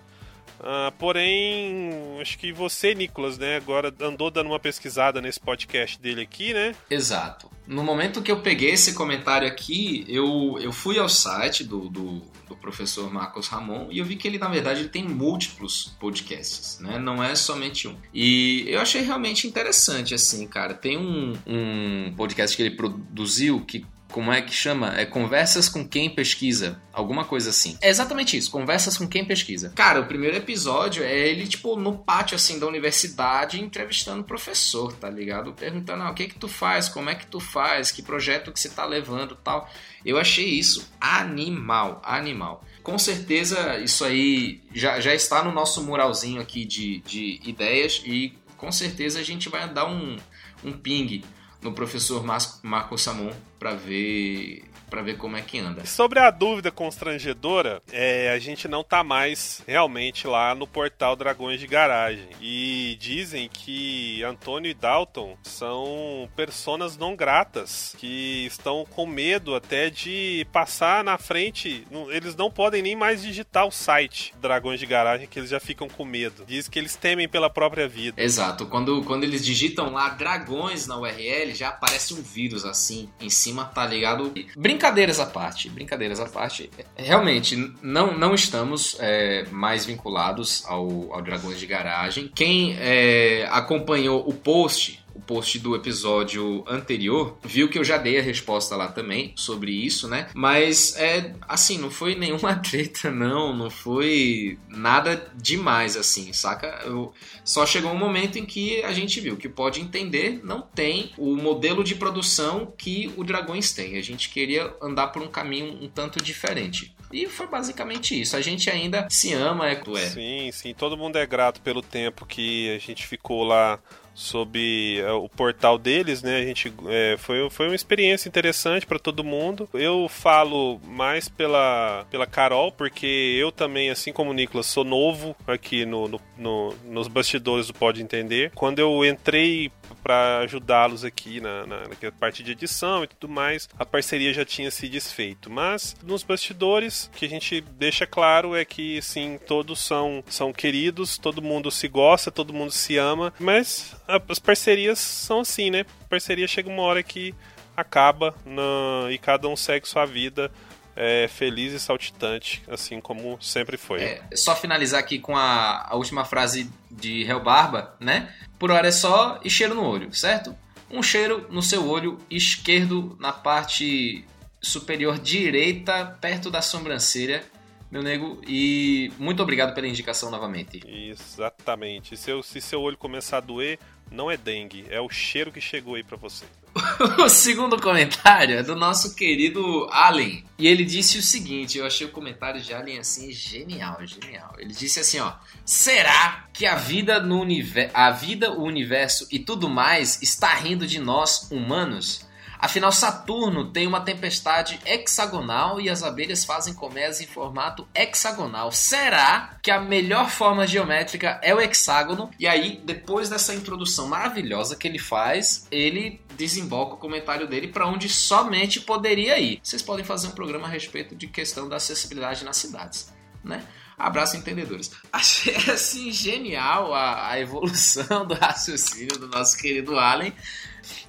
[0.60, 1.90] Uh, porém,
[2.20, 6.74] acho que você, Nicolas, né, agora andou dando uma pesquisada nesse podcast dele aqui, né?
[6.90, 7.50] Exato.
[7.66, 12.20] No momento que eu peguei esse comentário aqui, eu, eu fui ao site do, do,
[12.46, 16.78] do professor Marcos Ramon e eu vi que ele, na verdade, ele tem múltiplos podcasts,
[16.80, 16.98] né?
[16.98, 17.96] Não é somente um.
[18.12, 20.74] E eu achei realmente interessante, assim, cara.
[20.74, 24.94] Tem um, um podcast que ele produziu que como é que chama?
[24.98, 27.78] É conversas com quem pesquisa, alguma coisa assim.
[27.80, 29.72] É exatamente isso, conversas com quem pesquisa.
[29.74, 34.92] Cara, o primeiro episódio é ele tipo no pátio assim da universidade entrevistando o professor,
[34.92, 35.52] tá ligado?
[35.52, 36.88] Perguntando, ah, o que que tu faz?
[36.88, 37.90] Como é que tu faz?
[37.90, 39.70] Que projeto que você tá levando, tal.
[40.04, 42.64] Eu achei isso animal, animal.
[42.82, 48.34] Com certeza isso aí já, já está no nosso muralzinho aqui de, de ideias e
[48.56, 50.16] com certeza a gente vai dar um,
[50.64, 51.22] um ping
[51.62, 52.24] no professor
[52.62, 55.86] Marco Samon para ver para ver como é que anda.
[55.86, 61.60] Sobre a dúvida constrangedora, é, a gente não tá mais realmente lá no portal Dragões
[61.60, 62.28] de Garagem.
[62.40, 69.88] E dizem que Antônio e Dalton são personas não gratas, que estão com medo até
[69.88, 71.86] de passar na frente.
[72.08, 75.88] Eles não podem nem mais digitar o site Dragões de Garagem, que eles já ficam
[75.88, 76.44] com medo.
[76.46, 78.20] Diz que eles temem pela própria vida.
[78.20, 78.66] Exato.
[78.66, 83.64] Quando, quando eles digitam lá dragões na URL, já aparece um vírus assim em cima,
[83.64, 84.32] tá ligado?
[84.56, 91.12] Brinca brincadeiras à parte, brincadeiras à parte, realmente não, não estamos é, mais vinculados ao,
[91.12, 92.30] ao Dragões de Garagem.
[92.34, 98.18] Quem é, acompanhou o post o post do episódio anterior, viu que eu já dei
[98.18, 100.28] a resposta lá também sobre isso, né?
[100.34, 106.80] Mas é assim, não foi nenhuma treta, não, não foi nada demais assim, saca?
[106.84, 107.12] Eu,
[107.44, 111.36] só chegou um momento em que a gente viu que pode entender, não tem o
[111.36, 113.96] modelo de produção que o Dragões tem.
[113.96, 116.94] A gente queria andar por um caminho um tanto diferente.
[117.12, 118.36] E foi basicamente isso.
[118.36, 119.82] A gente ainda se ama, é.
[119.96, 120.06] é.
[120.08, 120.74] Sim, sim.
[120.74, 123.80] Todo mundo é grato pelo tempo que a gente ficou lá
[124.20, 126.36] sobre é, o portal deles, né?
[126.36, 129.68] A gente é, foi, foi uma experiência interessante para todo mundo.
[129.72, 133.06] Eu falo mais pela, pela Carol, porque
[133.40, 137.74] eu também, assim como o Nicolas, sou novo aqui no, no, no nos bastidores do
[137.74, 138.52] Pode Entender.
[138.54, 143.68] Quando eu entrei para ajudá-los aqui na, na, na, parte de edição e tudo mais,
[143.78, 145.50] a parceria já tinha se desfeito.
[145.50, 150.52] Mas nos bastidores, o que a gente deixa claro é que sim, todos são, são
[150.52, 153.96] queridos, todo mundo se gosta, todo mundo se ama, mas
[154.28, 155.84] as parcerias são assim, né?
[156.08, 157.34] Parceria chega uma hora que
[157.76, 160.50] acaba na, e cada um segue sua vida
[160.96, 164.02] é, feliz e saltitante, assim como sempre foi.
[164.02, 168.34] É, só finalizar aqui com a, a última frase de Hell Barba, né?
[168.58, 170.54] Por hora é só e cheiro no olho, certo?
[170.90, 174.24] Um cheiro no seu olho esquerdo, na parte
[174.60, 177.44] superior direita, perto da sobrancelha,
[177.90, 178.40] meu nego.
[178.46, 180.80] E muito obrigado pela indicação novamente.
[180.86, 182.16] Exatamente.
[182.16, 183.78] Se, eu, se seu olho começar a doer,
[184.10, 186.44] não é dengue, é o cheiro que chegou aí para você.
[187.18, 190.44] o segundo comentário é do nosso querido Allen.
[190.58, 194.54] E ele disse o seguinte: eu achei o comentário de Allen assim genial, genial.
[194.58, 195.32] Ele disse assim: ó.
[195.64, 200.86] Será que a vida no universo, a vida, o universo e tudo mais está rindo
[200.86, 202.28] de nós humanos?
[202.60, 208.70] Afinal, Saturno tem uma tempestade hexagonal e as abelhas fazem colmeias em formato hexagonal.
[208.70, 212.30] Será que a melhor forma geométrica é o hexágono?
[212.38, 217.86] E aí, depois dessa introdução maravilhosa que ele faz, ele desemboca o comentário dele para
[217.86, 219.58] onde somente poderia ir.
[219.62, 223.10] Vocês podem fazer um programa a respeito de questão da acessibilidade nas cidades,
[223.42, 223.66] né?
[224.00, 224.90] Abraço, entendedores.
[225.12, 230.32] Achei assim genial a, a evolução do raciocínio do nosso querido Allen.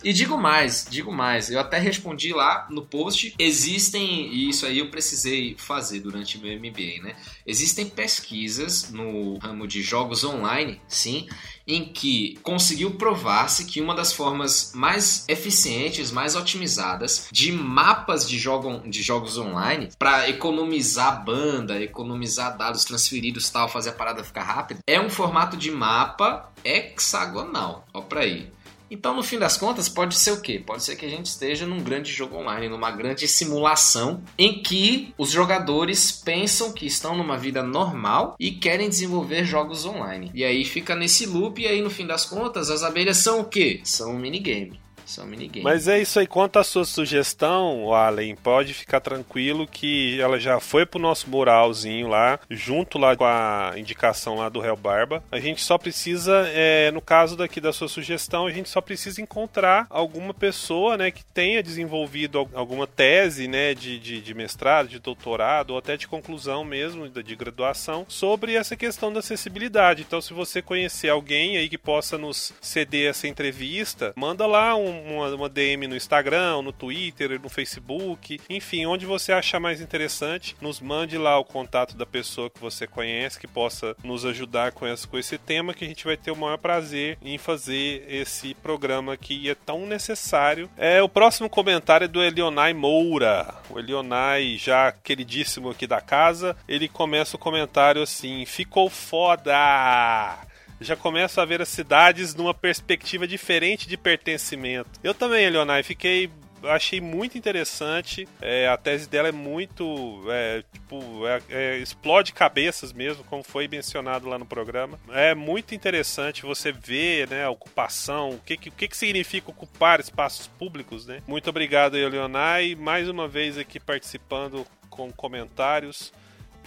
[0.04, 4.80] E digo mais, digo mais, eu até respondi lá no post, existem, e isso aí
[4.80, 7.16] eu precisei fazer durante meu MBA, né?
[7.46, 11.28] Existem pesquisas no ramo de jogos online, sim,
[11.68, 18.38] em que conseguiu provar-se que uma das formas mais eficientes, mais otimizadas de mapas de,
[18.38, 24.44] jogo, de jogos online para economizar banda, economizar dados transferidos tal, fazer a parada ficar
[24.44, 27.88] rápida, é um formato de mapa hexagonal.
[27.94, 28.52] Ó pra aí.
[28.92, 30.60] Então, no fim das contas, pode ser o quê?
[30.60, 35.14] Pode ser que a gente esteja num grande jogo online, numa grande simulação em que
[35.18, 40.30] os jogadores pensam que estão numa vida normal e querem desenvolver jogos online.
[40.34, 43.46] E aí fica nesse loop e aí no fim das contas as abelhas são o
[43.46, 43.80] quê?
[43.86, 44.78] São um minigame
[45.12, 45.64] São minigames.
[45.64, 46.26] Mas é isso aí.
[46.26, 52.08] Quanto à sua sugestão, Allen, pode ficar tranquilo que ela já foi pro nosso muralzinho
[52.08, 55.22] lá, junto lá com a indicação lá do Réu Barba.
[55.30, 59.22] A gente só precisa, é, no caso daqui da sua sugestão, a gente só precisa
[59.22, 65.00] encontrar alguma pessoa, né, que tenha desenvolvido alguma tese, né, de, de, de mestrado, de
[65.00, 70.04] doutorado, ou até de conclusão mesmo, de graduação, sobre essa questão da acessibilidade.
[70.08, 75.01] Então, se você conhecer alguém aí que possa nos ceder essa entrevista, manda lá um,
[75.06, 80.56] uma, uma DM no Instagram, no Twitter, no Facebook, enfim, onde você achar mais interessante,
[80.62, 84.88] nos mande lá o contato da pessoa que você conhece, que possa nos ajudar com
[84.88, 88.54] esse, com esse tema, que a gente vai ter o maior prazer em fazer esse
[88.56, 90.70] programa que é tão necessário.
[90.78, 93.56] É O próximo comentário é do Elionai Moura.
[93.70, 100.51] O Elionai, já queridíssimo aqui da casa, ele começa o comentário assim: ficou foda!
[100.82, 105.00] Já começo a ver as cidades numa perspectiva diferente de pertencimento.
[105.04, 106.30] Eu também, Leonai, fiquei
[106.64, 108.28] achei muito interessante.
[108.42, 110.24] É, a tese dela é muito.
[110.30, 115.00] É, tipo, é, é, explode cabeças mesmo, como foi mencionado lá no programa.
[115.10, 119.50] É muito interessante você ver né, a ocupação, o que, que, o que, que significa
[119.50, 121.06] ocupar espaços públicos.
[121.06, 121.22] Né?
[121.28, 126.14] Muito obrigado, Leonai, mais uma vez aqui participando com comentários.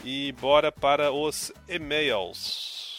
[0.04, 2.93] E bora para os e-mails.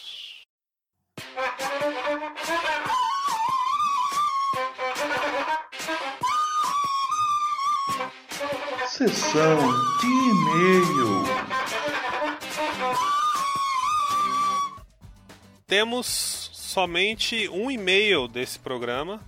[8.86, 9.58] Sessão
[10.00, 11.24] de e-mail.
[15.66, 16.06] Temos
[16.54, 19.20] somente um e-mail desse programa,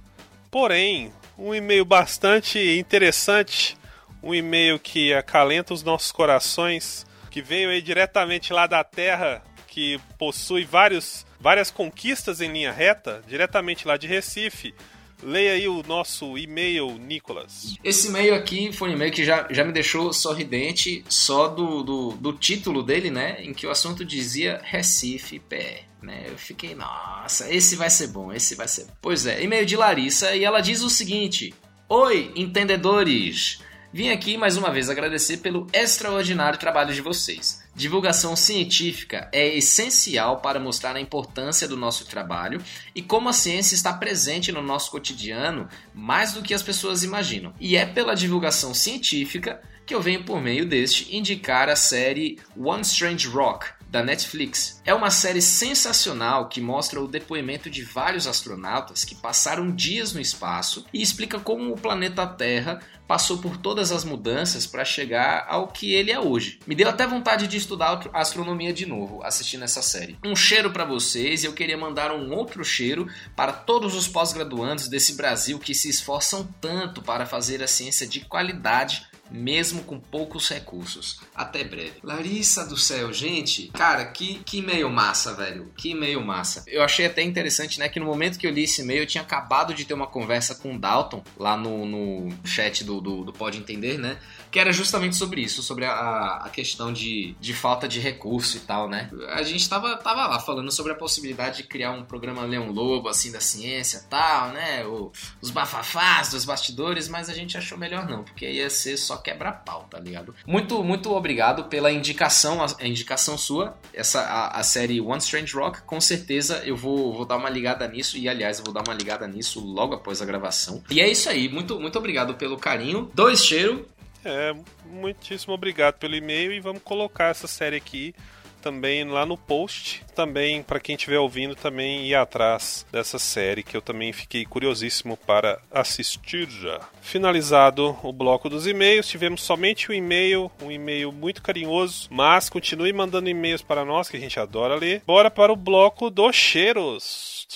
[0.50, 3.76] porém, um e-mail bastante interessante,
[4.22, 10.00] um e-mail que acalenta os nossos corações, que veio aí diretamente lá da Terra, que
[10.18, 14.74] possui vários, várias conquistas em linha reta, diretamente lá de Recife
[15.22, 17.74] Leia aí o nosso e-mail, Nicolas.
[17.82, 22.10] Esse e-mail aqui foi um e-mail que já, já me deixou sorridente só do, do,
[22.12, 23.42] do título dele, né?
[23.42, 25.82] Em que o assunto dizia Recife Pé.
[26.00, 26.26] Né?
[26.28, 28.86] Eu fiquei, nossa, esse vai ser bom, esse vai ser.
[29.02, 31.52] Pois é, e-mail de Larissa e ela diz o seguinte:
[31.88, 33.60] Oi, entendedores!
[33.90, 37.64] Vim aqui mais uma vez agradecer pelo extraordinário trabalho de vocês.
[37.74, 42.62] Divulgação científica é essencial para mostrar a importância do nosso trabalho
[42.94, 47.54] e como a ciência está presente no nosso cotidiano mais do que as pessoas imaginam.
[47.58, 52.82] E é pela divulgação científica que eu venho por meio deste indicar a série One
[52.82, 54.82] Strange Rock, da Netflix.
[54.84, 60.20] É uma série sensacional que mostra o depoimento de vários astronautas que passaram dias no
[60.20, 65.68] espaço e explica como o planeta Terra passou por todas as mudanças para chegar ao
[65.68, 66.60] que ele é hoje.
[66.66, 70.18] Me deu até vontade de estudar astronomia de novo assistindo essa série.
[70.22, 74.88] Um cheiro para vocês e eu queria mandar um outro cheiro para todos os pós-graduandos
[74.88, 80.48] desse Brasil que se esforçam tanto para fazer a ciência de qualidade mesmo com poucos
[80.48, 81.20] recursos.
[81.34, 81.94] Até breve.
[82.02, 85.72] Larissa do céu, gente, cara, que, que e-mail massa, velho.
[85.76, 86.64] Que e-mail massa.
[86.66, 89.22] Eu achei até interessante, né, que no momento que eu li esse e-mail, eu tinha
[89.22, 93.32] acabado de ter uma conversa com o Dalton, lá no, no chat do, do, do
[93.32, 94.18] Pode Entender, né,
[94.50, 98.60] que era justamente sobre isso, sobre a, a questão de, de falta de recurso e
[98.60, 99.10] tal, né.
[99.28, 103.08] A gente tava, tava lá falando sobre a possibilidade de criar um programa Leão Lobo,
[103.08, 108.08] assim, da ciência tal, né, o, os bafafás dos bastidores, mas a gente achou melhor
[108.08, 110.34] não, porque ia ser só quebra-pau, tá ligado?
[110.46, 115.82] Muito, muito obrigado pela indicação, a, indicação sua, essa a, a, série One Strange Rock.
[115.82, 118.94] Com certeza eu vou, vou dar uma ligada nisso e, aliás, eu vou dar uma
[118.94, 120.82] ligada nisso logo após a gravação.
[120.90, 123.10] E é isso aí, muito, muito obrigado pelo carinho.
[123.14, 123.86] Dois cheiro.
[124.24, 124.54] É,
[124.84, 128.14] muitíssimo obrigado pelo e-mail e vamos colocar essa série aqui
[128.58, 130.04] também lá no post.
[130.14, 135.16] Também, para quem estiver ouvindo, também ir atrás dessa série que eu também fiquei curiosíssimo
[135.16, 136.80] para assistir já.
[137.00, 142.92] Finalizado o bloco dos e-mails, tivemos somente um e-mail, um e-mail muito carinhoso, mas continue
[142.92, 145.02] mandando e-mails para nós que a gente adora ler.
[145.06, 147.46] Bora para o bloco dos cheiros.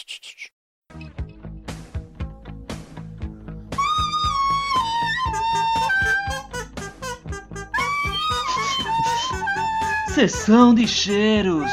[10.22, 11.68] Sessão de cheiros.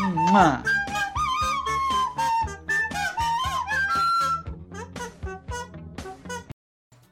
[0.00, 0.60] Mua.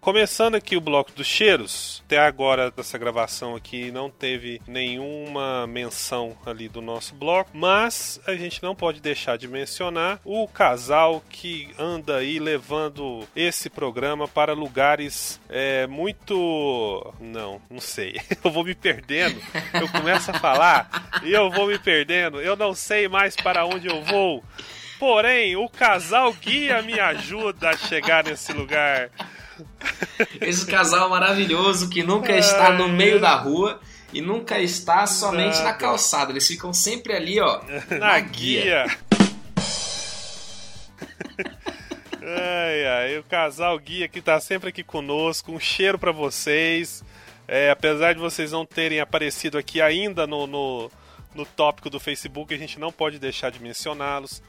[0.01, 6.37] Começando aqui o bloco dos cheiros, até agora dessa gravação aqui não teve nenhuma menção
[6.45, 11.73] ali do nosso bloco, mas a gente não pode deixar de mencionar o casal que
[11.79, 17.15] anda aí levando esse programa para lugares é, muito.
[17.21, 18.21] Não, não sei.
[18.43, 19.41] Eu vou me perdendo.
[19.73, 22.41] Eu começo a falar e eu vou me perdendo.
[22.41, 24.43] Eu não sei mais para onde eu vou.
[24.99, 29.11] Porém, o casal guia me ajuda a chegar nesse lugar.
[30.41, 33.81] Esse casal maravilhoso que nunca está no meio da rua
[34.13, 35.65] e nunca está somente Nada.
[35.65, 36.33] na calçada.
[36.33, 37.61] Eles ficam sempre ali, ó,
[37.99, 38.87] Na guia.
[42.23, 45.53] ai, ai, o casal guia que tá sempre aqui conosco.
[45.53, 47.05] Um cheiro pra vocês.
[47.47, 50.91] É, apesar de vocês não terem aparecido aqui ainda no, no,
[51.35, 54.41] no tópico do Facebook, a gente não pode deixar de mencioná-los.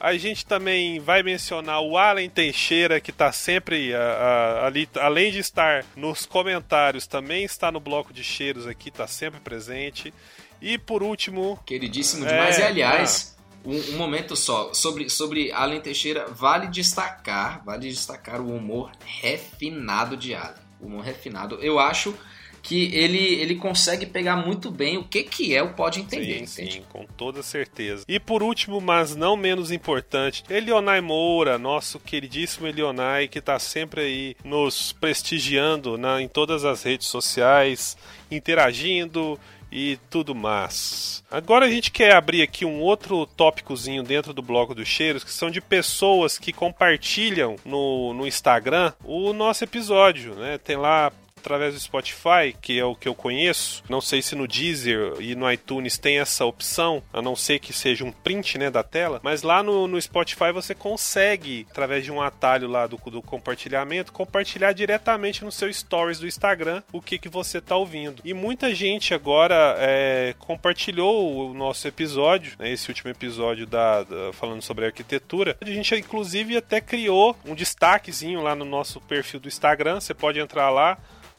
[0.00, 5.32] A gente também vai mencionar o Allen Teixeira, que está sempre a- a- ali, além
[5.32, 10.14] de estar nos comentários, também está no bloco de cheiros aqui, está sempre presente.
[10.62, 12.58] E por último, Queridíssimo É, demais.
[12.58, 14.72] e aliás, um, um momento só.
[14.72, 20.54] Sobre, sobre Allen Teixeira, vale destacar, vale destacar o humor refinado de Allen.
[20.80, 21.56] O humor refinado.
[21.60, 22.14] Eu acho
[22.62, 26.62] que ele, ele consegue pegar muito bem o que, que é o pode entender, Sim,
[26.62, 26.72] entende?
[26.74, 28.04] sim, com toda certeza.
[28.08, 34.00] E por último, mas não menos importante, Elionai Moura, nosso queridíssimo Elionai, que está sempre
[34.00, 37.96] aí nos prestigiando na, em todas as redes sociais,
[38.30, 39.38] interagindo
[39.70, 41.22] e tudo mais.
[41.30, 45.30] Agora a gente quer abrir aqui um outro tópicozinho dentro do bloco dos cheiros, que
[45.30, 50.58] são de pessoas que compartilham no, no Instagram o nosso episódio, né?
[50.58, 53.82] Tem lá através do Spotify, que é o que eu conheço.
[53.88, 57.72] Não sei se no Deezer e no iTunes tem essa opção, a não ser que
[57.72, 59.20] seja um print né, da tela.
[59.22, 64.12] Mas lá no, no Spotify você consegue, através de um atalho lá do, do compartilhamento,
[64.12, 68.20] compartilhar diretamente no seu stories do Instagram o que, que você está ouvindo.
[68.24, 74.32] E muita gente agora é, compartilhou o nosso episódio, né, esse último episódio da, da-
[74.32, 75.56] falando sobre arquitetura.
[75.60, 80.00] A gente inclusive até criou um destaquezinho lá no nosso perfil do Instagram.
[80.00, 80.98] Você pode entrar lá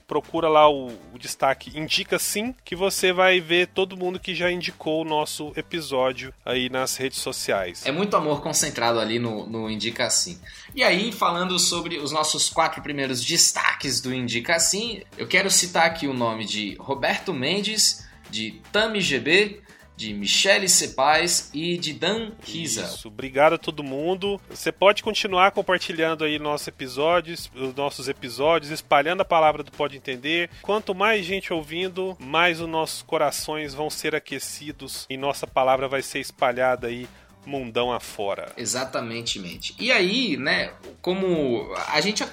[0.09, 4.51] procura lá o, o destaque Indica Sim, que você vai ver todo mundo que já
[4.51, 7.85] indicou o nosso episódio aí nas redes sociais.
[7.85, 10.41] É muito amor concentrado ali no, no Indica Assim.
[10.73, 15.85] E aí, falando sobre os nossos quatro primeiros destaques do Indica Assim, eu quero citar
[15.85, 19.61] aqui o nome de Roberto Mendes, de Tami GB,
[19.99, 22.83] de Michele Cepaz e de Dan Risa.
[22.83, 24.39] Isso, obrigado a todo mundo.
[24.49, 29.97] Você pode continuar compartilhando aí nossos episódios, os nossos episódios, espalhando a palavra do Pode
[29.97, 30.49] Entender.
[30.61, 36.01] Quanto mais gente ouvindo, mais os nossos corações vão ser aquecidos e nossa palavra vai
[36.01, 37.05] ser espalhada aí
[37.45, 38.53] mundão afora.
[38.55, 39.75] Exatamente, mente.
[39.77, 40.71] E aí, né,
[41.01, 42.23] como a gente.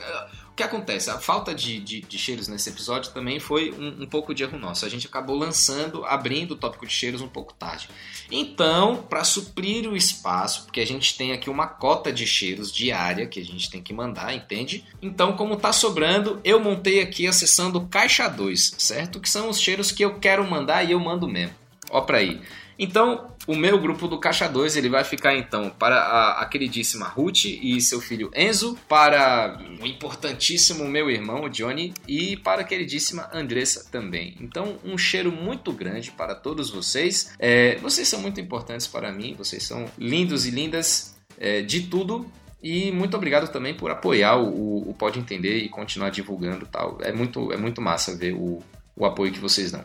[0.56, 1.10] Que acontece?
[1.10, 4.58] A falta de, de, de cheiros nesse episódio também foi um, um pouco de erro
[4.58, 4.86] nosso.
[4.86, 7.90] A gente acabou lançando, abrindo o tópico de cheiros um pouco tarde.
[8.30, 13.26] Então, para suprir o espaço, porque a gente tem aqui uma cota de cheiros diária
[13.26, 14.82] que a gente tem que mandar, entende?
[15.02, 19.20] Então, como tá sobrando, eu montei aqui a seção do Caixa 2, certo?
[19.20, 21.54] Que são os cheiros que eu quero mandar e eu mando mesmo.
[21.90, 22.40] Ó pra aí.
[22.78, 27.06] Então, o meu grupo do Caixa 2 ele vai ficar então para a, a queridíssima
[27.06, 33.30] Ruth e seu filho Enzo, para o importantíssimo meu irmão Johnny e para a queridíssima
[33.32, 34.36] Andressa também.
[34.40, 37.32] Então, um cheiro muito grande para todos vocês.
[37.38, 42.30] É, vocês são muito importantes para mim, vocês são lindos e lindas é, de tudo.
[42.62, 46.98] E muito obrigado também por apoiar o, o, o Pode Entender e continuar divulgando tal.
[47.00, 48.62] É muito, é muito massa ver o,
[48.96, 49.84] o apoio que vocês dão.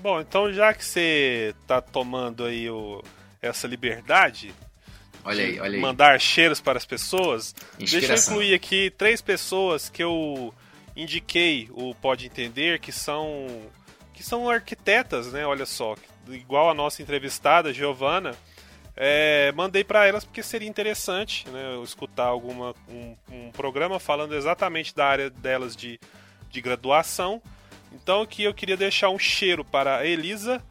[0.00, 3.02] Bom, então já que você tá tomando aí o,
[3.42, 4.54] essa liberdade
[5.24, 5.80] Olha aí, de olha aí.
[5.80, 8.34] mandar cheiros para as pessoas, deixa eu Inspiração.
[8.34, 10.54] incluir aqui três pessoas que eu
[10.96, 13.46] indiquei o Pode Entender, que são
[14.14, 15.46] que são arquitetas, né?
[15.46, 15.94] Olha só,
[16.28, 18.34] igual a nossa entrevistada, Giovana.
[18.96, 24.34] É, mandei para elas porque seria interessante né, eu escutar alguma, um, um programa falando
[24.34, 26.00] exatamente da área delas de,
[26.50, 27.40] de graduação.
[27.92, 30.62] Então aqui eu queria deixar um cheiro para a Elisa,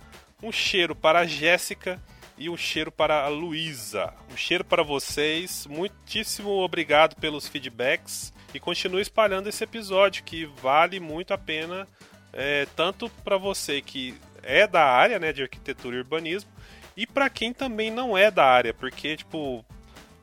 [0.41, 2.01] um cheiro para a Jéssica
[2.37, 4.13] e um cheiro para a Luísa.
[4.31, 5.65] Um cheiro para vocês.
[5.67, 11.87] Muitíssimo obrigado pelos feedbacks e continue espalhando esse episódio que vale muito a pena,
[12.31, 16.49] é, tanto para você que é da área né, de arquitetura e urbanismo
[16.95, 19.63] e para quem também não é da área, porque tipo,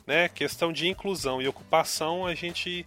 [0.04, 2.84] né, questão de inclusão e ocupação a gente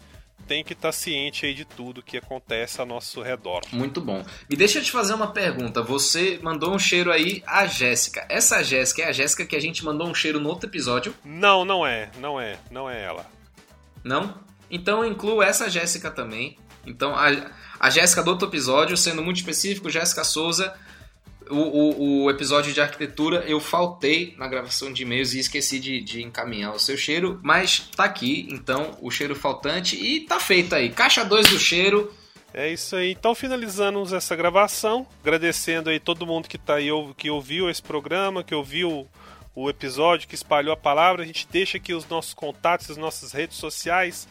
[0.48, 3.62] tem que estar ciente aí de tudo que acontece ao nosso redor.
[3.72, 4.26] Muito bom.
[4.50, 5.82] Me deixa eu te fazer uma pergunta.
[5.84, 8.26] Você mandou um cheiro aí a Jéssica.
[8.30, 11.14] Essa Jéssica é a Jéssica que a gente mandou um cheiro no outro episódio?
[11.24, 13.30] Não, não é, não é, não é ela.
[14.04, 14.40] Não?
[14.72, 16.58] Então eu incluo essa Jéssica também.
[16.86, 20.74] Então a, a Jéssica do outro episódio, sendo muito específico, Jéssica Souza.
[21.50, 26.02] O, o, o, episódio de arquitetura eu faltei na gravação de e-mails e esqueci de,
[26.02, 30.74] de, encaminhar o seu cheiro, mas tá aqui, então, o cheiro faltante e tá feito
[30.74, 30.90] aí.
[30.90, 32.14] Caixa 2 do cheiro.
[32.54, 33.12] É isso aí.
[33.12, 38.44] Então finalizamos essa gravação, agradecendo aí todo mundo que tá aí, que ouviu esse programa,
[38.44, 39.08] que ouviu
[39.54, 41.24] o episódio, que espalhou a palavra.
[41.24, 44.28] A gente deixa aqui os nossos contatos, as nossas redes sociais.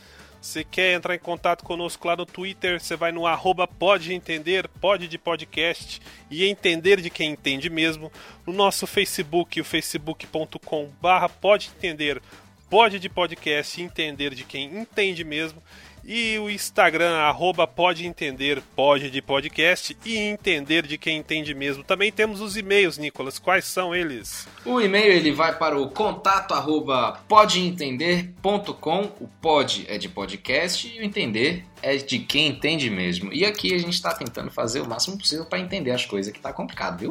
[0.47, 4.68] Você quer entrar em contato conosco lá no Twitter, você vai no arroba pode entender,
[4.80, 8.12] pode de podcast e entender de quem entende mesmo.
[8.47, 12.22] No nosso Facebook, o facebook.com barra pode entender,
[12.70, 15.61] pode de podcast e entender de quem entende mesmo.
[16.09, 21.82] E o Instagram, arroba pode entender, pode de podcast e entender de quem entende mesmo.
[21.82, 23.40] Também temos os e-mails, Nicolas.
[23.40, 24.46] Quais são eles?
[24.64, 29.00] O e-mail ele vai para o contato arroba podeentender.com.
[29.20, 33.32] O pod é de podcast e o entender é de quem entende mesmo.
[33.32, 36.38] E aqui a gente está tentando fazer o máximo possível para entender as coisas, que
[36.38, 37.11] tá complicado, viu?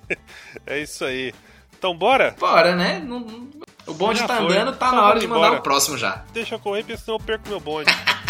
[0.66, 1.34] é isso aí.
[1.78, 2.34] Então bora?
[2.38, 2.98] Bora, né?
[3.04, 3.50] Não, não...
[3.86, 4.46] O bonde já tá foi.
[4.46, 5.60] andando, tá, tá na hora de mandar embora.
[5.60, 6.24] o próximo já.
[6.32, 7.90] Deixa eu correr, porque senão eu perco meu bonde.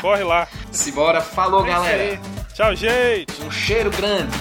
[0.00, 0.46] Corre lá.
[0.70, 1.20] Simbora.
[1.20, 2.20] Falou, é galera.
[2.54, 3.42] Tchau, gente.
[3.42, 4.36] Um cheiro grande.